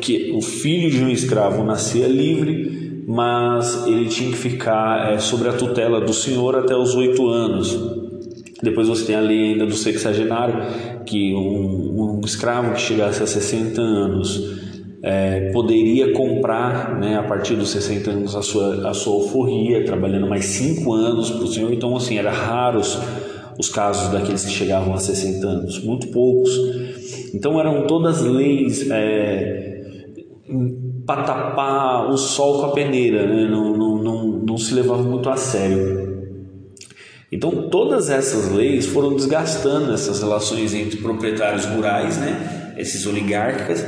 que 0.00 0.32
o 0.34 0.40
filho 0.40 0.90
de 0.90 1.02
um 1.02 1.08
escravo 1.08 1.62
nascia 1.64 2.06
livre 2.06 2.78
mas 3.10 3.86
ele 3.86 4.06
tinha 4.06 4.30
que 4.30 4.36
ficar 4.36 5.14
é, 5.14 5.18
sobre 5.18 5.48
a 5.48 5.54
tutela 5.54 5.98
do 5.98 6.12
senhor 6.12 6.54
até 6.54 6.76
os 6.76 6.94
oito 6.94 7.26
anos. 7.26 7.74
Depois 8.62 8.86
você 8.86 9.06
tem 9.06 9.16
a 9.16 9.20
lei 9.20 9.52
ainda 9.52 9.64
do 9.64 9.74
sexagenário, 9.74 10.56
que 11.06 11.34
um, 11.34 12.18
um 12.18 12.20
escravo 12.22 12.74
que 12.74 12.80
chegasse 12.82 13.22
a 13.22 13.26
60 13.26 13.80
anos 13.80 14.58
é, 15.10 15.50
poderia 15.52 16.12
comprar, 16.12 16.98
né, 16.98 17.16
a 17.16 17.22
partir 17.22 17.56
dos 17.56 17.70
60 17.70 18.10
anos, 18.10 18.36
a 18.36 18.42
sua, 18.42 18.90
a 18.90 18.92
sua 18.92 19.14
alforria, 19.14 19.82
trabalhando 19.82 20.28
mais 20.28 20.44
5 20.44 20.92
anos 20.92 21.30
para 21.30 21.44
o 21.44 21.46
senhor. 21.46 21.72
Então, 21.72 21.96
assim, 21.96 22.18
eram 22.18 22.30
raros 22.30 22.98
os 23.58 23.70
casos 23.70 24.12
daqueles 24.12 24.44
que 24.44 24.50
chegavam 24.50 24.92
a 24.92 24.98
60 24.98 25.46
anos, 25.46 25.82
muito 25.82 26.08
poucos. 26.08 26.50
Então, 27.32 27.58
eram 27.58 27.86
todas 27.86 28.20
leis. 28.20 28.86
É, 28.90 29.64
para 31.06 31.22
tapar 31.22 32.10
o 32.10 32.18
sol 32.18 32.60
com 32.60 32.66
a 32.66 32.72
peneira, 32.72 33.26
né? 33.26 33.48
não, 33.50 33.74
não, 33.74 34.02
não, 34.02 34.26
não 34.46 34.58
se 34.58 34.74
levava 34.74 35.02
muito 35.02 35.30
a 35.30 35.38
sério. 35.38 36.36
Então, 37.32 37.70
todas 37.70 38.10
essas 38.10 38.52
leis 38.52 38.84
foram 38.84 39.14
desgastando 39.14 39.90
essas 39.90 40.20
relações 40.20 40.74
entre 40.74 40.98
proprietários 40.98 41.64
rurais, 41.64 42.18
né? 42.18 42.74
esses 42.76 43.06
oligarcas, 43.06 43.84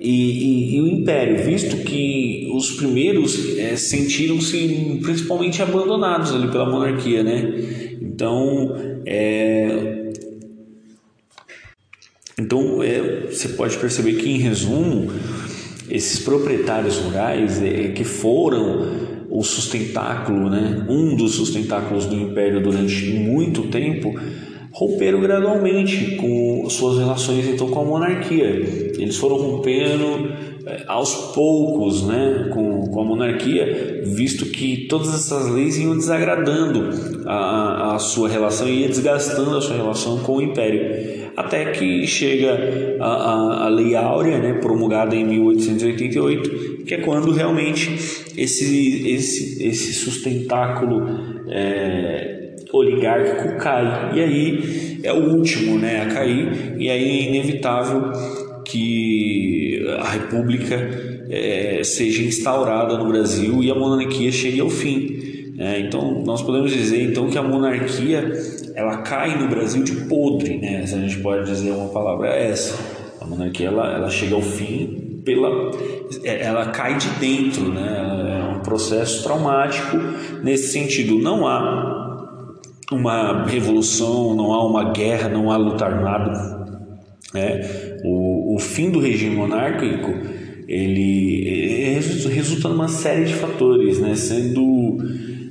e, 0.00 0.72
e, 0.72 0.76
e 0.76 0.80
o 0.80 0.88
império, 0.88 1.44
visto 1.44 1.76
que 1.84 2.50
os 2.54 2.70
primeiros 2.70 3.58
é, 3.58 3.76
sentiram-se 3.76 4.98
principalmente 5.02 5.60
abandonados 5.60 6.34
ali 6.34 6.48
pela 6.50 6.64
monarquia. 6.64 7.22
Né? 7.22 7.98
Então, 8.00 8.74
é, 9.04 10.10
então 12.38 12.82
é, 12.82 13.26
você 13.30 13.48
pode 13.50 13.76
perceber 13.76 14.14
que, 14.14 14.30
em 14.30 14.38
resumo, 14.38 15.12
esses 15.90 16.20
proprietários 16.20 16.96
rurais 16.96 17.62
é, 17.62 17.88
que 17.88 18.04
foram 18.04 19.10
o 19.28 19.42
sustentáculo, 19.42 20.48
né, 20.48 20.86
um 20.88 21.14
dos 21.14 21.34
sustentáculos 21.34 22.06
do 22.06 22.16
império 22.16 22.62
durante 22.62 23.12
muito 23.12 23.68
tempo, 23.68 24.18
romperam 24.72 25.20
gradualmente 25.20 26.16
com 26.16 26.68
suas 26.68 26.98
relações 26.98 27.46
então 27.46 27.68
com 27.68 27.80
a 27.80 27.84
monarquia. 27.84 28.46
Eles 28.46 29.16
foram 29.16 29.36
rompendo 29.36 30.32
é, 30.66 30.84
aos 30.86 31.14
poucos 31.34 32.06
né, 32.06 32.50
com, 32.52 32.88
com 32.88 33.00
a 33.00 33.04
monarquia, 33.04 34.02
visto 34.04 34.46
que 34.46 34.86
todas 34.88 35.14
essas 35.14 35.48
leis 35.48 35.78
iam 35.78 35.96
desagradando 35.96 36.90
a, 37.26 37.94
a 37.94 37.98
sua 37.98 38.28
relação 38.28 38.68
e 38.68 38.82
ia 38.82 38.88
desgastando 38.88 39.56
a 39.56 39.60
sua 39.60 39.76
relação 39.76 40.18
com 40.20 40.36
o 40.36 40.42
império 40.42 41.20
até 41.36 41.72
que 41.72 42.06
chega 42.06 42.96
a, 43.00 43.06
a, 43.06 43.66
a 43.66 43.68
Lei 43.68 43.94
Áurea, 43.94 44.38
né, 44.38 44.54
promulgada 44.54 45.16
em 45.16 45.24
1888, 45.24 46.84
que 46.84 46.94
é 46.94 46.98
quando 46.98 47.32
realmente 47.32 47.94
esse, 48.36 49.08
esse, 49.08 49.66
esse 49.66 49.92
sustentáculo 49.94 51.06
é, 51.48 52.49
oligárquico 52.72 53.56
cai. 53.58 54.12
E 54.14 54.20
aí 54.20 55.00
é 55.02 55.12
o 55.12 55.36
último 55.36 55.78
né, 55.78 56.02
a 56.02 56.06
cair, 56.06 56.76
e 56.78 56.90
aí 56.90 57.20
é 57.20 57.28
inevitável 57.28 58.12
que 58.64 59.84
a 59.98 60.10
República 60.10 60.76
é, 61.28 61.82
seja 61.82 62.22
instaurada 62.22 62.96
no 62.96 63.06
Brasil 63.08 63.62
e 63.62 63.70
a 63.70 63.74
monarquia 63.74 64.30
chegue 64.30 64.60
ao 64.60 64.70
fim. 64.70 65.18
É, 65.58 65.78
então, 65.80 66.22
nós 66.24 66.42
podemos 66.42 66.72
dizer 66.72 67.02
então 67.02 67.28
que 67.28 67.36
a 67.36 67.42
monarquia 67.42 68.32
ela 68.74 68.98
cai 68.98 69.38
no 69.38 69.48
Brasil 69.48 69.82
de 69.82 69.92
podre, 70.06 70.56
né? 70.56 70.86
Se 70.86 70.94
a 70.94 70.98
gente 70.98 71.18
pode 71.18 71.44
dizer 71.44 71.70
uma 71.70 71.88
palavra 71.88 72.28
é 72.28 72.48
essa. 72.48 72.78
A 73.20 73.26
monarquia 73.26 73.66
ela, 73.66 73.94
ela 73.94 74.08
chega 74.08 74.34
ao 74.34 74.42
fim 74.42 75.20
pela 75.22 75.70
é, 76.24 76.44
ela 76.44 76.66
cai 76.66 76.96
de 76.96 77.08
dentro, 77.20 77.68
né? 77.72 78.40
É 78.40 78.56
um 78.56 78.60
processo 78.60 79.22
traumático 79.22 79.98
nesse 80.42 80.72
sentido. 80.72 81.18
Não 81.18 81.46
há 81.46 81.99
uma 82.90 83.46
revolução, 83.46 84.34
não 84.34 84.52
há 84.52 84.66
uma 84.66 84.92
guerra, 84.92 85.28
não 85.28 85.50
há 85.50 85.56
luta 85.56 85.84
armada. 85.84 86.60
Né? 87.32 87.60
O, 88.04 88.56
o 88.56 88.58
fim 88.58 88.90
do 88.90 88.98
regime 88.98 89.36
monárquico 89.36 90.12
ele 90.66 91.98
resulta 92.28 92.68
numa 92.68 92.86
série 92.86 93.24
de 93.24 93.34
fatores, 93.34 93.98
né? 93.98 94.14
Sendo 94.14 94.98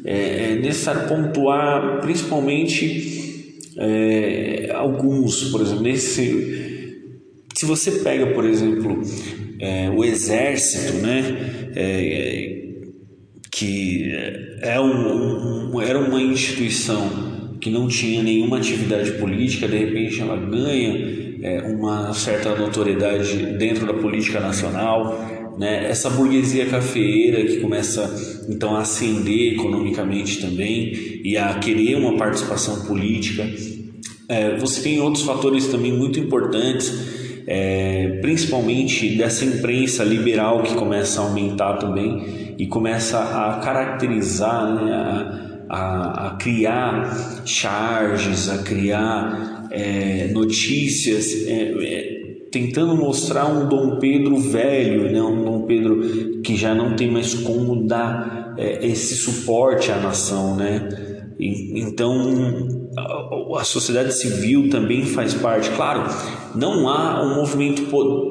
é, 0.06 0.54
é 0.54 0.56
necessário 0.56 1.10
pontuar 1.10 2.00
principalmente 2.02 3.60
é, 3.78 4.72
alguns, 4.74 5.52
por 5.52 5.62
exemplo, 5.62 5.84
nesse, 5.84 6.70
se 7.54 7.66
você 7.66 7.92
pega, 7.92 8.28
por 8.28 8.46
exemplo, 8.46 9.02
é, 9.60 9.90
o 9.90 10.04
exército, 10.04 10.94
né, 10.98 11.72
é, 11.76 12.59
que 13.52 14.12
é 14.62 14.80
um, 14.80 15.74
um, 15.76 15.82
era 15.82 16.00
uma 16.00 16.22
instituição 16.22 17.58
que 17.60 17.70
não 17.70 17.88
tinha 17.88 18.24
nenhuma 18.24 18.58
atividade 18.58 19.12
política, 19.14 19.68
de 19.68 19.78
repente 19.78 20.22
ela 20.22 20.38
ganha 20.38 21.38
é, 21.42 21.62
uma 21.64 22.14
certa 22.14 22.56
notoriedade 22.56 23.58
dentro 23.58 23.86
da 23.86 23.94
política 23.94 24.40
nacional 24.40 25.40
né? 25.60 25.90
Essa 25.90 26.10
burguesia 26.10 26.68
cafeeira 26.68 27.44
que 27.44 27.58
começa 27.58 28.46
então 28.48 28.78
a 28.78 28.80
ascender 28.80 29.56
economicamente 29.56 30.40
também 30.40 31.20
e 31.22 31.36
a 31.36 31.54
querer 31.56 31.98
uma 31.98 32.16
participação 32.16 32.86
política. 32.86 33.46
É, 34.30 34.56
você 34.56 34.82
tem 34.82 35.02
outros 35.02 35.26
fatores 35.26 35.68
também 35.68 35.92
muito 35.92 36.18
importantes, 36.18 37.44
é, 37.46 38.20
principalmente 38.22 39.18
dessa 39.18 39.44
imprensa 39.44 40.02
liberal 40.02 40.64
que 40.64 40.74
começa 40.76 41.20
a 41.20 41.26
aumentar 41.26 41.74
também 41.74 42.49
e 42.60 42.68
começa 42.68 43.18
a 43.18 43.62
caracterizar, 43.64 44.76
né, 44.76 44.92
a, 45.70 45.76
a, 45.76 46.28
a, 46.28 46.30
criar 46.32 47.42
charges, 47.46 48.50
a 48.50 48.58
criar 48.58 49.70
é, 49.72 50.28
notícias 50.34 51.48
é, 51.48 51.72
é 51.86 52.20
tentando 52.52 52.96
mostrar 52.96 53.46
um 53.46 53.70
Dom 53.70 53.98
Pedro 53.98 54.38
velho, 54.38 55.12
né? 55.12 55.22
um 55.22 55.44
Dom 55.44 55.62
Pedro 55.62 56.42
que 56.42 56.56
já 56.56 56.74
não 56.74 56.96
tem 56.96 57.10
mais 57.10 57.34
como 57.34 57.88
dar 57.88 58.56
é, 58.58 58.86
esse 58.86 59.16
suporte 59.16 59.92
à 59.92 59.98
nação. 59.98 60.56
Né? 60.56 60.90
Então 61.40 62.68
a 63.56 63.64
sociedade 63.64 64.14
civil 64.14 64.70
também 64.70 65.06
faz 65.06 65.34
parte. 65.36 65.70
Claro, 65.72 66.04
não 66.56 66.90
há 66.90 67.24
um 67.24 67.36
movimento, 67.36 67.84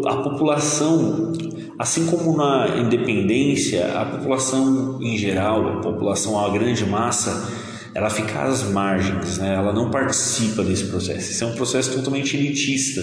a 0.07 0.17
população 0.17 1.33
Assim 1.79 2.07
como 2.07 2.37
na 2.37 2.77
independência, 2.79 3.97
a 3.97 4.05
população 4.05 4.99
em 5.01 5.17
geral, 5.17 5.79
a 5.79 5.81
população, 5.81 6.39
a 6.39 6.51
grande 6.51 6.85
massa, 6.85 7.49
ela 7.95 8.11
fica 8.11 8.43
às 8.43 8.65
margens, 8.65 9.39
né? 9.39 9.55
ela 9.55 9.73
não 9.73 9.91
participa 9.91 10.65
desse 10.65 10.87
processo. 10.87 11.31
Isso 11.31 11.45
é 11.45 11.47
um 11.47 11.55
processo 11.55 11.93
totalmente 11.93 12.37
elitista. 12.37 13.01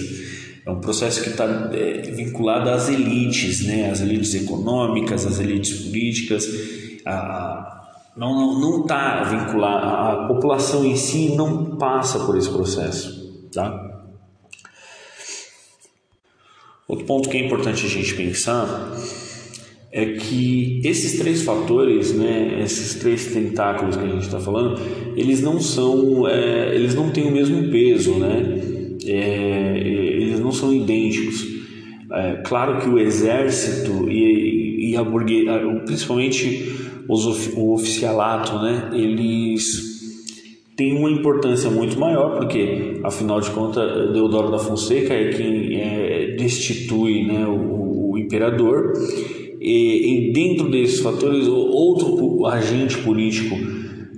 É 0.66 0.70
um 0.70 0.80
processo 0.80 1.22
que 1.22 1.30
está 1.30 1.70
é, 1.72 2.02
vinculado 2.10 2.68
às 2.68 2.88
elites, 2.88 3.64
né? 3.64 3.90
às 3.90 4.00
elites 4.00 4.34
econômicas, 4.34 5.24
às 5.24 5.38
elites 5.38 5.84
políticas. 5.84 6.46
A, 7.06 7.82
não 8.16 8.58
não 8.58 8.82
está 8.82 9.22
vinculado, 9.24 9.86
a 9.86 10.26
população 10.26 10.84
em 10.84 10.96
si 10.96 11.34
não 11.36 11.76
passa 11.76 12.18
por 12.20 12.36
esse 12.36 12.48
processo. 12.48 13.48
Tá? 13.52 13.85
Outro 16.88 17.04
ponto 17.04 17.28
que 17.28 17.36
é 17.36 17.44
importante 17.44 17.84
a 17.84 17.88
gente 17.88 18.14
pensar 18.14 18.96
é 19.90 20.12
que 20.12 20.80
esses 20.84 21.18
três 21.18 21.42
fatores, 21.42 22.14
né, 22.14 22.60
esses 22.62 22.94
três 22.96 23.32
tentáculos 23.32 23.96
que 23.96 24.04
a 24.04 24.08
gente 24.08 24.26
está 24.26 24.38
falando, 24.38 24.80
eles 25.16 25.40
não 25.40 25.58
são, 25.58 26.28
é, 26.28 26.74
eles 26.74 26.94
não 26.94 27.10
têm 27.10 27.28
o 27.28 27.32
mesmo 27.32 27.70
peso, 27.70 28.14
né? 28.18 28.60
É, 29.04 29.78
eles 29.78 30.38
não 30.38 30.52
são 30.52 30.72
idênticos. 30.72 31.46
É, 32.12 32.42
claro 32.44 32.80
que 32.80 32.88
o 32.88 32.98
exército 32.98 34.10
e, 34.10 34.90
e 34.90 34.96
a 34.96 35.02
burguesia, 35.02 35.58
principalmente 35.84 36.76
os, 37.08 37.48
o 37.54 37.72
oficialato, 37.72 38.58
né, 38.58 38.90
eles 38.92 39.95
tem 40.76 40.96
uma 40.96 41.10
importância 41.10 41.70
muito 41.70 41.98
maior, 41.98 42.36
porque, 42.38 43.00
afinal 43.02 43.40
de 43.40 43.50
contas, 43.50 44.12
Deodoro 44.12 44.50
da 44.50 44.58
Fonseca 44.58 45.14
é 45.14 45.30
quem 45.30 45.80
é, 45.80 46.36
destitui 46.36 47.26
né, 47.26 47.46
o, 47.46 48.10
o 48.12 48.18
imperador, 48.18 48.92
e, 49.58 50.28
e, 50.28 50.32
dentro 50.32 50.70
desses 50.70 51.00
fatores, 51.00 51.48
outro 51.48 52.44
agente 52.46 52.98
político, 52.98 53.56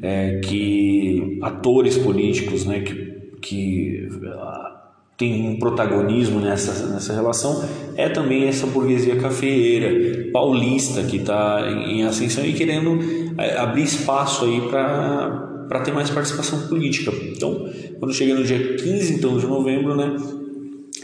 é, 0.02 0.40
que 0.40 1.38
atores 1.40 1.96
políticos 1.96 2.66
né, 2.66 2.80
que, 2.80 2.94
que 3.40 4.08
ah, 4.26 4.90
tem 5.16 5.48
um 5.48 5.58
protagonismo 5.58 6.40
nessa, 6.40 6.88
nessa 6.88 7.12
relação 7.14 7.64
é 7.96 8.08
também 8.08 8.46
essa 8.46 8.66
burguesia 8.66 9.16
cafeeira 9.16 10.30
paulista 10.32 11.02
que 11.02 11.16
está 11.16 11.68
em 11.88 12.04
ascensão 12.04 12.44
e 12.44 12.52
querendo 12.52 12.98
é, 13.38 13.56
abrir 13.56 13.82
espaço 13.82 14.44
aí 14.44 14.60
para 14.68 15.47
para 15.68 15.80
ter 15.80 15.92
mais 15.92 16.10
participação 16.10 16.66
política. 16.68 17.12
Então, 17.36 17.68
quando 17.98 18.14
chega 18.14 18.34
no 18.34 18.42
dia 18.42 18.76
15 18.76 19.14
então, 19.14 19.36
de 19.38 19.46
novembro 19.46 19.94
né, 19.94 20.16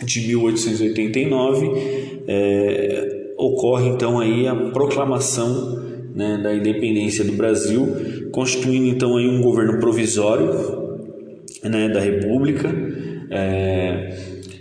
de 0.02 0.26
1889, 0.26 1.70
é, 2.26 3.34
ocorre 3.36 3.88
então 3.88 4.18
aí 4.18 4.48
a 4.48 4.54
proclamação 4.70 5.82
né, 6.14 6.40
da 6.42 6.54
independência 6.54 7.24
do 7.24 7.32
Brasil, 7.32 7.86
constituindo 8.32 8.86
então 8.86 9.16
aí 9.16 9.28
um 9.28 9.42
governo 9.42 9.78
provisório 9.80 10.94
né, 11.62 11.88
da 11.88 12.00
República. 12.00 12.72
É, 13.30 14.16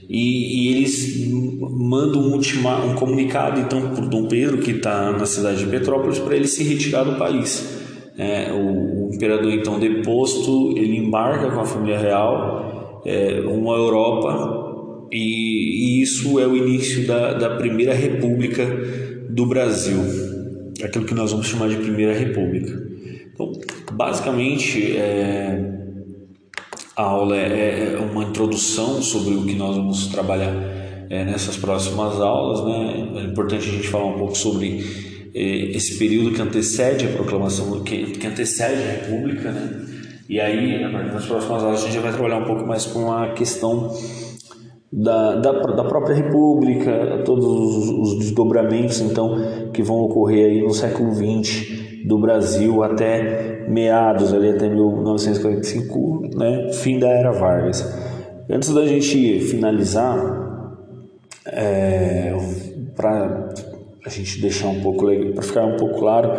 e, 0.10 0.68
e, 0.68 0.76
eles 0.76 1.28
mandam 1.30 2.22
um, 2.22 2.34
ultima, 2.34 2.84
um 2.86 2.96
comunicado 2.96 3.60
então 3.60 3.94
por 3.96 4.08
Dom 4.08 4.28
Pedro 4.28 4.58
que 4.60 4.72
está 4.72 5.12
na 5.12 5.26
cidade 5.26 5.60
de 5.60 5.68
Petrópolis 5.68 6.20
para 6.20 6.36
ele 6.36 6.48
se 6.48 6.64
retirar 6.64 7.04
do 7.04 7.18
país. 7.18 7.73
É, 8.18 8.52
o, 8.52 9.08
o, 9.08 9.14
imperador 9.14 9.52
então 9.52 9.80
deposto 9.80 10.78
ele 10.78 10.98
embarca 10.98 11.50
com 11.50 11.60
a 11.60 11.66
família 11.66 11.98
real 11.98 13.02
é, 13.04 13.42
uma 13.42 13.76
Europa 13.76 15.08
e, 15.12 15.98
e, 15.98 16.02
isso 16.02 16.40
é 16.40 16.46
o 16.46 16.56
início 16.56 17.08
da, 17.08 17.34
da 17.34 17.56
primeira 17.56 17.94
república 17.94 18.66
do 19.30 19.48
Brasil. 19.48 19.98
Aquilo 20.84 21.06
que 21.06 21.14
nós 21.16 21.32
vamos 21.32 21.48
chamar 21.48 21.70
de 21.70 21.78
primeira 21.78 22.14
república. 22.14 22.72
Então 23.34 23.52
basicamente 23.92 24.96
é, 24.96 25.74
a 26.96 27.04
aula 27.04 27.36
é, 27.36 27.96
é 27.96 27.98
uma 27.98 28.26
introdução 28.26 29.02
sobre 29.02 29.34
o 29.34 29.44
que 29.44 29.56
nós 29.56 29.76
vamos 29.76 30.08
trabalhar 30.08 30.54
é, 31.10 31.26
nessas 31.26 31.58
próximas 31.58 32.20
aulas 32.22 32.64
né? 32.64 33.22
É 33.22 33.26
importante 33.26 33.68
a 33.68 33.72
gente 33.72 33.88
falar 33.88 34.06
um 34.06 34.18
pouco 34.20 34.38
sobre 34.38 35.13
esse 35.34 35.98
período 35.98 36.32
que 36.32 36.42
antecede 36.42 37.06
a 37.06 37.10
proclamação, 37.10 37.84
que, 37.84 38.12
que 38.12 38.28
antecede 38.28 38.82
a 38.82 38.92
República, 38.92 39.52
né? 39.52 39.86
E 40.30 40.40
aí, 40.40 40.82
nas 40.82 41.26
próximas 41.26 41.64
aulas, 41.64 41.84
a 41.84 41.88
gente 41.88 42.00
vai 42.00 42.12
trabalhar 42.12 42.38
um 42.38 42.46
pouco 42.46 42.66
mais 42.66 42.86
com 42.86 43.12
a 43.12 43.34
questão 43.34 43.92
da, 44.92 45.36
da, 45.36 45.52
da 45.52 45.84
própria 45.84 46.16
República, 46.16 47.24
todos 47.26 47.46
os, 47.46 47.90
os, 47.90 48.20
desdobramentos, 48.20 49.02
então, 49.02 49.72
que 49.74 49.82
vão 49.82 49.98
ocorrer 49.98 50.46
aí 50.46 50.62
no 50.62 50.74
século 50.74 51.14
XX 51.14 52.06
do 52.06 52.20
Brasil 52.20 52.84
até 52.84 53.66
meados, 53.68 54.34
ali 54.34 54.50
até 54.50 54.70
1945, 54.70 56.30
né? 56.36 56.72
Fim 56.74 57.00
da 57.00 57.10
Era 57.10 57.32
Vargas. 57.32 57.84
Antes 58.50 58.74
da 58.74 58.86
gente 58.86 59.40
finalizar, 59.40 60.44
é, 61.46 62.36
para 62.96 63.50
a 64.06 64.10
gente 64.10 64.42
deixar 64.42 64.68
um 64.68 64.82
pouco 64.82 65.06
para 65.34 65.42
ficar 65.42 65.66
um 65.66 65.78
pouco 65.78 66.00
claro, 66.00 66.30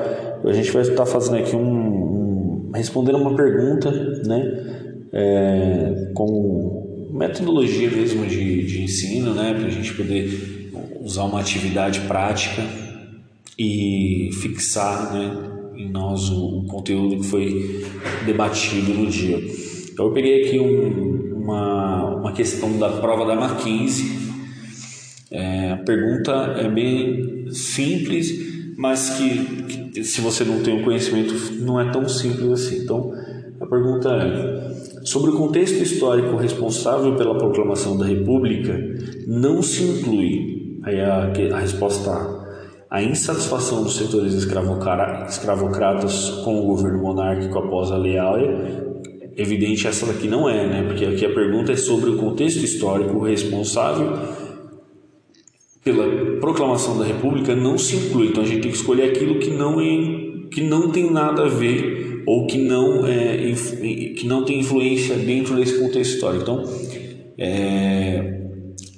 a 0.44 0.52
gente 0.52 0.70
vai 0.70 0.82
estar 0.82 1.06
fazendo 1.06 1.38
aqui 1.38 1.56
um, 1.56 2.68
um 2.68 2.70
respondendo 2.74 3.16
uma 3.16 3.34
pergunta, 3.34 3.90
né, 4.26 5.06
é, 5.12 6.12
com 6.14 7.10
metodologia 7.12 7.90
mesmo 7.90 8.26
de, 8.26 8.64
de 8.66 8.82
ensino, 8.82 9.32
né, 9.32 9.54
para 9.54 9.66
a 9.66 9.70
gente 9.70 9.94
poder 9.94 10.70
usar 11.00 11.24
uma 11.24 11.40
atividade 11.40 12.00
prática 12.00 12.62
e 13.58 14.30
fixar, 14.42 15.14
né, 15.14 15.50
em 15.76 15.90
nós 15.90 16.28
o, 16.30 16.60
o 16.60 16.66
conteúdo 16.66 17.16
que 17.16 17.24
foi 17.24 17.84
debatido 18.26 18.92
no 18.92 19.06
dia. 19.06 19.38
Eu 19.98 20.10
peguei 20.10 20.44
aqui 20.44 20.58
um, 20.58 21.42
uma, 21.42 22.16
uma 22.16 22.32
questão 22.32 22.78
da 22.78 22.88
prova 22.88 23.24
da 23.24 23.34
Mackenzie 23.34 24.33
é, 25.34 25.72
a 25.72 25.76
pergunta 25.78 26.32
é 26.58 26.68
bem 26.68 27.50
simples, 27.50 28.74
mas 28.78 29.10
que, 29.10 29.90
que, 29.90 30.04
se 30.04 30.20
você 30.20 30.44
não 30.44 30.62
tem 30.62 30.80
o 30.80 30.84
conhecimento 30.84 31.34
não 31.54 31.80
é 31.80 31.90
tão 31.90 32.08
simples 32.08 32.52
assim. 32.52 32.84
Então, 32.84 33.12
a 33.60 33.66
pergunta 33.66 34.10
é: 34.10 35.02
sobre 35.04 35.32
o 35.32 35.36
contexto 35.36 35.82
histórico 35.82 36.36
responsável 36.36 37.16
pela 37.16 37.36
proclamação 37.36 37.98
da 37.98 38.06
República, 38.06 38.78
não 39.26 39.60
se 39.60 39.82
inclui 39.82 40.78
aí 40.84 41.00
a, 41.00 41.32
a 41.52 41.58
resposta 41.58 42.10
A. 42.12 42.44
A 42.88 43.02
insatisfação 43.02 43.82
dos 43.82 43.96
setores 43.96 44.34
escravocratas 44.34 46.30
com 46.44 46.60
o 46.60 46.66
governo 46.66 47.02
monárquico 47.02 47.58
após 47.58 47.90
a 47.90 47.96
Lei 47.96 48.16
Áurea 48.16 48.94
evidente 49.36 49.88
essa 49.88 50.06
daqui 50.06 50.28
não 50.28 50.48
é, 50.48 50.64
né? 50.64 50.84
Porque 50.86 51.04
aqui 51.04 51.26
a 51.26 51.34
pergunta 51.34 51.72
é 51.72 51.76
sobre 51.76 52.10
o 52.10 52.16
contexto 52.18 52.64
histórico 52.64 53.18
responsável 53.18 54.16
pela 55.84 56.40
proclamação 56.40 56.98
da 56.98 57.04
República 57.04 57.54
não 57.54 57.76
se 57.76 57.96
inclui. 57.96 58.28
Então 58.28 58.42
a 58.42 58.46
gente 58.46 58.62
tem 58.62 58.70
que 58.70 58.76
escolher 58.78 59.10
aquilo 59.10 59.38
que 59.38 59.50
não 59.50 59.80
é, 59.80 60.46
que 60.50 60.62
não 60.62 60.90
tem 60.90 61.10
nada 61.10 61.44
a 61.44 61.48
ver 61.48 62.22
ou 62.26 62.46
que 62.46 62.56
não 62.56 63.06
é 63.06 63.52
que 64.16 64.26
não 64.26 64.44
tem 64.44 64.60
influência 64.60 65.14
dentro 65.16 65.54
desse 65.56 65.78
contexto 65.78 66.14
histórico. 66.14 66.42
Então 66.42 66.64
é, 67.36 68.40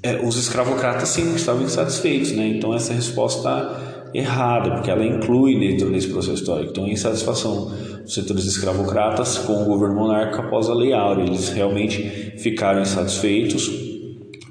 é, 0.02 0.20
os 0.24 0.36
escravocratas 0.36 1.08
sim 1.08 1.34
estavam 1.34 1.64
insatisfeitos, 1.64 2.32
né? 2.32 2.46
Então 2.46 2.72
essa 2.72 2.92
resposta 2.92 3.38
está 3.38 4.10
errada 4.14 4.70
porque 4.70 4.90
ela 4.90 5.04
inclui 5.04 5.58
dentro 5.58 5.90
desse 5.90 6.06
processo 6.06 6.34
histórico. 6.34 6.70
Então 6.70 6.84
a 6.84 6.88
insatisfação 6.88 7.72
dos 8.02 8.14
setores 8.14 8.44
escravocratas 8.44 9.38
com 9.38 9.62
o 9.62 9.64
governo 9.64 9.96
monárquico 9.96 10.42
após 10.42 10.68
a 10.68 10.74
Lei 10.74 10.92
Áurea, 10.92 11.24
eles 11.24 11.48
realmente 11.48 12.34
ficaram 12.38 12.80
insatisfeitos, 12.80 13.68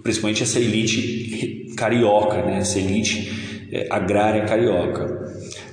principalmente 0.03 0.43
essa 0.43 0.59
elite 0.59 1.64
carioca, 1.75 2.41
né? 2.41 2.57
essa 2.57 2.79
elite 2.79 3.67
é, 3.71 3.87
agrária 3.89 4.45
carioca. 4.45 5.25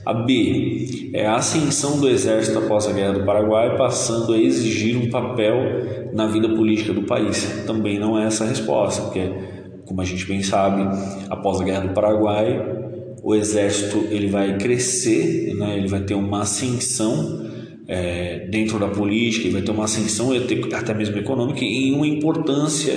A 0.04 0.12
B 0.12 1.10
é 1.14 1.26
a 1.26 1.36
ascensão 1.36 2.00
do 2.00 2.08
exército 2.08 2.58
após 2.58 2.88
a 2.88 2.92
Guerra 2.92 3.12
do 3.12 3.24
Paraguai, 3.24 3.76
passando 3.76 4.32
a 4.32 4.38
exigir 4.38 4.96
um 4.96 5.08
papel 5.10 6.10
na 6.12 6.26
vida 6.26 6.48
política 6.48 6.92
do 6.92 7.02
país. 7.02 7.64
Também 7.66 7.98
não 7.98 8.18
é 8.18 8.26
essa 8.26 8.44
a 8.44 8.48
resposta, 8.48 9.02
porque, 9.02 9.32
como 9.84 10.00
a 10.00 10.04
gente 10.04 10.26
bem 10.26 10.42
sabe, 10.42 10.82
após 11.30 11.60
a 11.60 11.64
Guerra 11.64 11.86
do 11.86 11.94
Paraguai, 11.94 12.82
o 13.22 13.34
exército 13.34 14.08
ele 14.10 14.26
vai 14.26 14.58
crescer, 14.58 15.54
né? 15.54 15.76
ele 15.76 15.86
vai 15.86 16.00
ter 16.00 16.14
uma 16.14 16.42
ascensão 16.42 17.46
é, 17.86 18.48
dentro 18.50 18.80
da 18.80 18.88
política, 18.88 19.46
ele 19.46 19.54
vai 19.54 19.62
ter 19.62 19.70
uma 19.70 19.84
ascensão 19.84 20.30
até 20.74 20.94
mesmo 20.94 21.16
econômica 21.18 21.64
e 21.64 21.92
uma 21.92 22.06
importância 22.06 22.94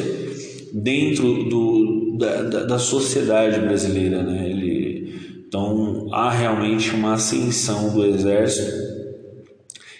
dentro 0.73 1.43
do, 1.43 1.43
do, 1.49 2.04
da, 2.17 2.41
da, 2.43 2.63
da 2.63 2.79
sociedade 2.79 3.59
brasileira. 3.59 4.23
Né? 4.23 4.49
Ele, 4.49 5.43
então 5.47 6.07
há 6.11 6.29
realmente 6.31 6.91
uma 6.91 7.13
ascensão 7.13 7.93
do 7.93 8.05
exército 8.05 8.85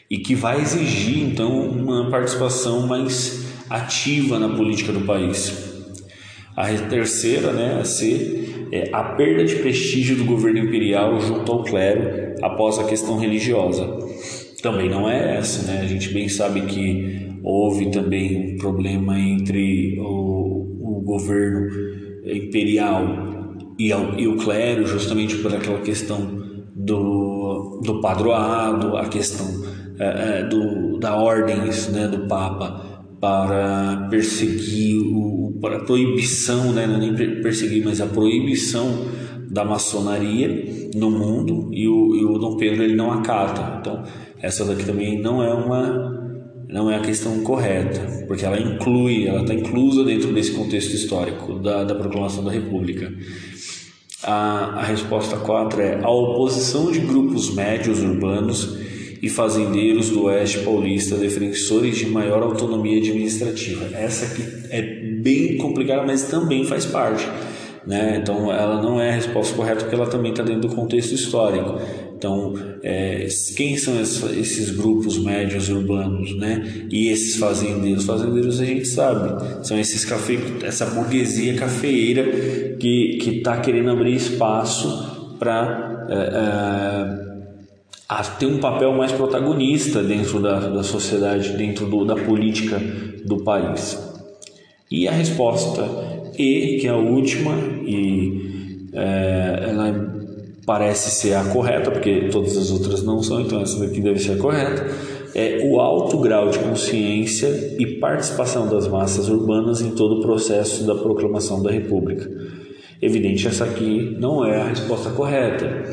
e 0.10 0.20
que 0.20 0.36
vai 0.36 0.62
exigir 0.62 1.24
então 1.24 1.70
uma 1.70 2.10
participação 2.10 2.86
mais 2.88 3.46
ativa 3.70 4.38
na 4.38 4.50
política 4.50 4.92
do 4.92 5.02
país. 5.02 5.74
A 6.56 6.72
terceira, 6.74 7.52
né, 7.52 7.80
a 7.82 7.84
C, 7.84 8.68
é 8.72 8.90
a 8.94 9.04
perda 9.04 9.44
de 9.44 9.56
prestígio 9.58 10.16
do 10.16 10.26
governo 10.26 10.60
imperial 10.60 11.20
junto 11.20 11.52
ao 11.52 11.64
clero 11.64 12.36
após 12.42 12.80
a 12.80 12.86
questão 12.86 13.18
religiosa. 13.18 14.00
Também 14.62 14.90
não 14.90 15.10
é 15.10 15.38
essa, 15.38 15.70
né? 15.72 15.82
A 15.82 15.88
gente 15.88 16.14
bem 16.14 16.30
sabe 16.30 16.62
que 16.62 17.40
houve 17.44 17.92
também 17.92 18.56
um 18.56 18.58
problema 18.58 19.20
entre 19.20 20.00
o, 20.00 20.98
o 21.00 21.02
governo 21.04 21.70
imperial 22.26 23.56
e, 23.78 23.92
ao, 23.92 24.18
e 24.20 24.28
o 24.28 24.38
clero, 24.38 24.86
justamente 24.86 25.36
por 25.38 25.54
aquela 25.54 25.80
questão 25.80 26.44
do, 26.76 27.82
do 27.84 28.02
padroado, 28.02 28.98
a 28.98 29.08
questão 29.08 29.48
é, 30.00 30.44
do, 30.44 30.98
da 31.00 31.16
ordens 31.16 31.90
né, 31.90 32.08
do 32.08 32.28
Papa 32.28 32.84
para 33.20 34.08
perseguir 34.10 35.02
o, 35.02 35.58
para 35.62 35.78
a 35.78 35.84
proibição, 35.84 36.72
né, 36.74 36.86
não 36.86 37.00
nem 37.00 37.16
perseguir, 37.42 37.84
mas 37.84 38.02
a 38.02 38.06
proibição 38.06 39.06
da 39.50 39.64
maçonaria 39.64 40.90
no 40.96 41.10
mundo 41.10 41.70
e 41.72 41.88
o, 41.88 42.16
e 42.16 42.26
o 42.26 42.38
Dom 42.38 42.58
Pedro 42.58 42.84
ele 42.84 42.96
não 42.96 43.12
acata. 43.12 43.80
Então 43.80 44.04
essa 44.42 44.66
daqui 44.66 44.86
também 44.86 45.22
não 45.22 45.42
é 45.42 45.54
uma 45.54 46.15
não 46.68 46.90
é 46.90 46.96
a 46.96 47.02
questão 47.02 47.42
correta, 47.42 48.26
porque 48.28 48.46
ela 48.46 48.60
inclui, 48.60 49.28
ela 49.28 49.42
está 49.42 49.54
inclusa 49.54 50.04
dentro 50.04 50.34
desse 50.34 50.52
contexto 50.52 50.94
histórico 50.94 51.60
da, 51.60 51.84
da 51.84 51.96
proclamação 51.96 52.44
da 52.44 52.52
República. 52.52 53.12
A, 54.24 54.80
a 54.80 54.84
resposta 54.84 55.38
4 55.38 55.82
é 55.82 56.00
a 56.02 56.10
oposição 56.10 56.92
de 56.92 57.00
grupos 57.00 57.54
médios 57.54 58.02
urbanos 58.02 58.78
e 59.22 59.30
fazendeiros 59.30 60.10
do 60.10 60.26
Oeste 60.26 60.60
Paulista, 60.60 61.16
defensores 61.16 61.98
de 61.98 62.08
maior 62.08 62.44
autonomia 62.44 63.00
administrativa. 63.00 63.86
Essa 63.96 64.26
aqui 64.26 64.44
é 64.70 64.82
bem 64.82 65.58
complicada, 65.58 66.04
mas 66.06 66.24
também 66.24 66.64
faz 66.64 66.86
parte. 66.86 67.28
Né? 67.86 68.20
Então, 68.22 68.52
ela 68.52 68.82
não 68.82 69.00
é 69.00 69.10
a 69.10 69.14
resposta 69.14 69.56
correta 69.56 69.82
porque 69.82 69.96
ela 69.96 70.08
também 70.08 70.32
está 70.32 70.44
dentro 70.44 70.68
do 70.68 70.76
contexto 70.76 71.14
histórico. 71.14 71.80
Então, 72.18 72.54
é, 72.82 73.28
quem 73.56 73.78
são 73.78 74.00
esses 74.00 74.72
grupos 74.72 75.18
médios 75.18 75.70
urbanos, 75.70 76.36
né? 76.38 76.88
E 76.90 77.10
esses 77.10 77.36
fazendeiros? 77.36 78.06
Fazendeiros 78.06 78.62
a 78.62 78.66
gente 78.66 78.88
sabe, 78.88 79.66
são 79.66 79.78
esses 79.78 80.06
cafe, 80.06 80.40
essa 80.64 80.86
burguesia 80.86 81.56
cafeeira 81.56 82.24
que 82.80 83.20
está 83.38 83.58
querendo 83.58 83.92
abrir 83.92 84.16
espaço 84.16 85.36
para 85.38 86.08
é, 86.10 87.16
é, 88.16 88.24
ter 88.40 88.46
um 88.46 88.60
papel 88.60 88.94
mais 88.94 89.12
protagonista 89.12 90.02
dentro 90.02 90.42
da, 90.42 90.60
da 90.70 90.84
sociedade, 90.84 91.58
dentro 91.58 91.86
do, 91.86 92.06
da 92.06 92.16
política 92.16 92.80
do 93.26 93.44
país. 93.44 94.00
E 94.90 95.08
a 95.08 95.12
resposta 95.12 95.84
E, 96.38 96.78
que 96.80 96.88
é 96.88 96.92
a 96.92 96.98
última, 96.98 97.58
e 97.86 98.90
é, 98.94 99.66
ela 99.70 100.15
parece 100.66 101.12
ser 101.12 101.34
a 101.34 101.44
correta, 101.46 101.92
porque 101.92 102.30
todas 102.32 102.58
as 102.58 102.72
outras 102.72 103.04
não 103.04 103.22
são, 103.22 103.42
então 103.42 103.62
essa 103.62 103.80
daqui 103.80 104.02
deve 104.02 104.20
ser 104.20 104.34
a 104.34 104.38
correta, 104.38 104.88
é 105.34 105.70
o 105.70 105.80
alto 105.80 106.18
grau 106.18 106.50
de 106.50 106.60
consciência 106.60 107.76
e 107.78 108.00
participação 108.00 108.68
das 108.68 108.88
massas 108.88 109.30
urbanas 109.30 109.82
em 109.82 109.92
todo 109.92 110.20
o 110.20 110.22
processo 110.22 110.86
da 110.86 110.96
proclamação 110.96 111.62
da 111.62 111.72
República. 111.72 112.30
Evidente, 113.02 113.48
essa 113.48 113.66
aqui 113.66 114.16
não 114.20 114.46
é 114.46 114.62
a 114.62 114.70
resposta 114.70 115.10
correta 115.12 115.84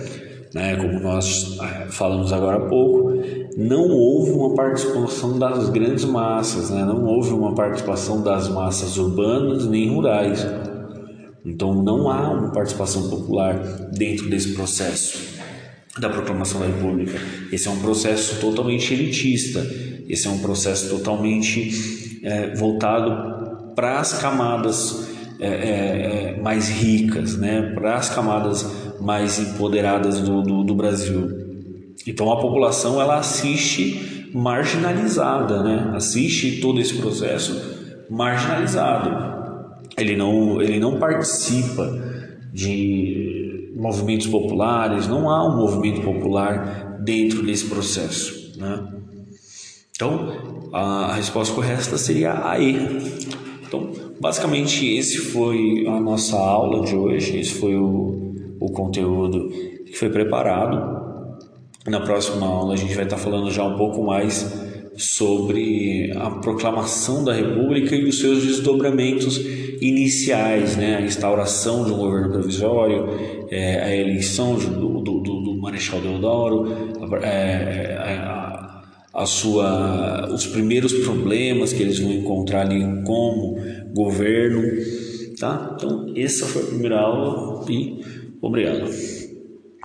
né, 0.54 0.76
como 0.76 1.00
nós 1.00 1.58
eh, 1.60 1.86
falamos 1.88 2.32
agora 2.32 2.58
há 2.58 2.68
pouco, 2.68 3.12
não 3.56 3.88
houve 3.88 4.32
uma 4.32 4.54
participação 4.54 5.38
das 5.38 5.68
grandes 5.70 6.04
massas, 6.04 6.70
né, 6.70 6.84
não 6.84 7.04
houve 7.04 7.32
uma 7.32 7.54
participação 7.54 8.22
das 8.22 8.48
massas 8.48 8.98
urbanas 8.98 9.66
nem 9.66 9.88
rurais. 9.88 10.46
Então 11.44 11.82
não 11.82 12.10
há 12.10 12.30
uma 12.30 12.52
participação 12.52 13.08
popular 13.08 13.58
dentro 13.92 14.28
desse 14.28 14.52
processo 14.54 15.40
da 15.98 16.08
proclamação 16.08 16.60
da 16.60 16.66
República. 16.66 17.18
Esse 17.50 17.68
é 17.68 17.70
um 17.70 17.80
processo 17.80 18.40
totalmente 18.40 18.94
elitista, 18.94 19.66
esse 20.08 20.26
é 20.26 20.30
um 20.30 20.38
processo 20.38 20.88
totalmente 20.88 22.20
é, 22.22 22.54
voltado 22.54 23.74
para 23.74 24.00
as 24.00 24.18
camadas 24.18 25.08
é, 25.40 25.48
é, 25.48 26.40
mais 26.40 26.68
ricas, 26.68 27.36
né, 27.36 27.72
para 27.74 27.96
as 27.96 28.08
camadas 28.08 28.64
mais 29.00 29.38
empoderadas 29.38 30.20
do, 30.20 30.40
do, 30.42 30.62
do, 30.62 30.74
Brasil. 30.74 31.28
Então 32.06 32.30
a 32.30 32.40
população 32.40 33.00
ela 33.00 33.18
assiste 33.18 34.30
marginalizada, 34.32 35.62
né? 35.62 35.92
assiste 35.94 36.60
todo 36.60 36.80
esse 36.80 36.94
processo 36.94 38.06
marginalizado. 38.08 39.41
Ele 39.96 40.16
não, 40.16 40.60
ele 40.60 40.78
não 40.78 40.98
participa 40.98 41.84
de 42.52 43.72
movimentos 43.76 44.26
populares, 44.26 45.08
não 45.08 45.28
há 45.28 45.46
um 45.46 45.56
movimento 45.56 46.02
popular 46.02 46.98
dentro 47.00 47.42
desse 47.42 47.66
processo. 47.66 48.58
Né? 48.58 48.88
Então 49.94 50.70
a 50.72 51.14
resposta 51.14 51.54
correta 51.54 51.98
seria 51.98 52.48
a 52.48 52.58
E. 52.58 52.76
Então, 53.66 53.90
basicamente, 54.20 54.86
esse 54.96 55.18
foi 55.18 55.86
a 55.86 56.00
nossa 56.00 56.36
aula 56.36 56.84
de 56.84 56.94
hoje, 56.94 57.38
esse 57.38 57.54
foi 57.54 57.74
o, 57.74 58.34
o 58.60 58.70
conteúdo 58.70 59.48
que 59.86 59.94
foi 59.94 60.10
preparado. 60.10 61.00
Na 61.86 62.00
próxima 62.00 62.46
aula 62.46 62.74
a 62.74 62.76
gente 62.76 62.94
vai 62.94 63.04
estar 63.04 63.16
falando 63.16 63.50
já 63.50 63.64
um 63.64 63.76
pouco 63.76 64.04
mais 64.04 64.71
sobre 65.02 66.12
a 66.16 66.30
proclamação 66.30 67.24
da 67.24 67.32
República 67.32 67.94
e 67.94 68.04
os 68.04 68.20
seus 68.20 68.42
desdobramentos 68.44 69.38
iniciais, 69.80 70.76
né? 70.76 70.96
a 70.96 71.00
instauração 71.00 71.84
de 71.84 71.92
um 71.92 71.96
governo 71.96 72.30
provisório, 72.30 73.08
é, 73.50 73.82
a 73.82 73.96
eleição 73.96 74.54
do, 74.54 75.00
do, 75.00 75.20
do 75.20 75.56
Marechal 75.60 76.00
Deodoro, 76.00 76.72
é, 77.22 77.26
é, 77.26 77.96
a, 77.98 78.82
a, 79.12 79.26
sua, 79.26 80.32
os 80.32 80.46
primeiros 80.46 80.92
problemas 80.92 81.72
que 81.72 81.82
eles 81.82 81.98
vão 81.98 82.12
encontrar 82.12 82.62
ali 82.62 82.80
como 83.04 83.58
governo. 83.94 84.62
Tá? 85.38 85.74
Então, 85.74 86.12
essa 86.16 86.46
foi 86.46 86.62
a 86.62 86.66
primeira 86.66 87.00
aula 87.00 87.64
e 87.68 88.22
Obrigado. 88.42 88.90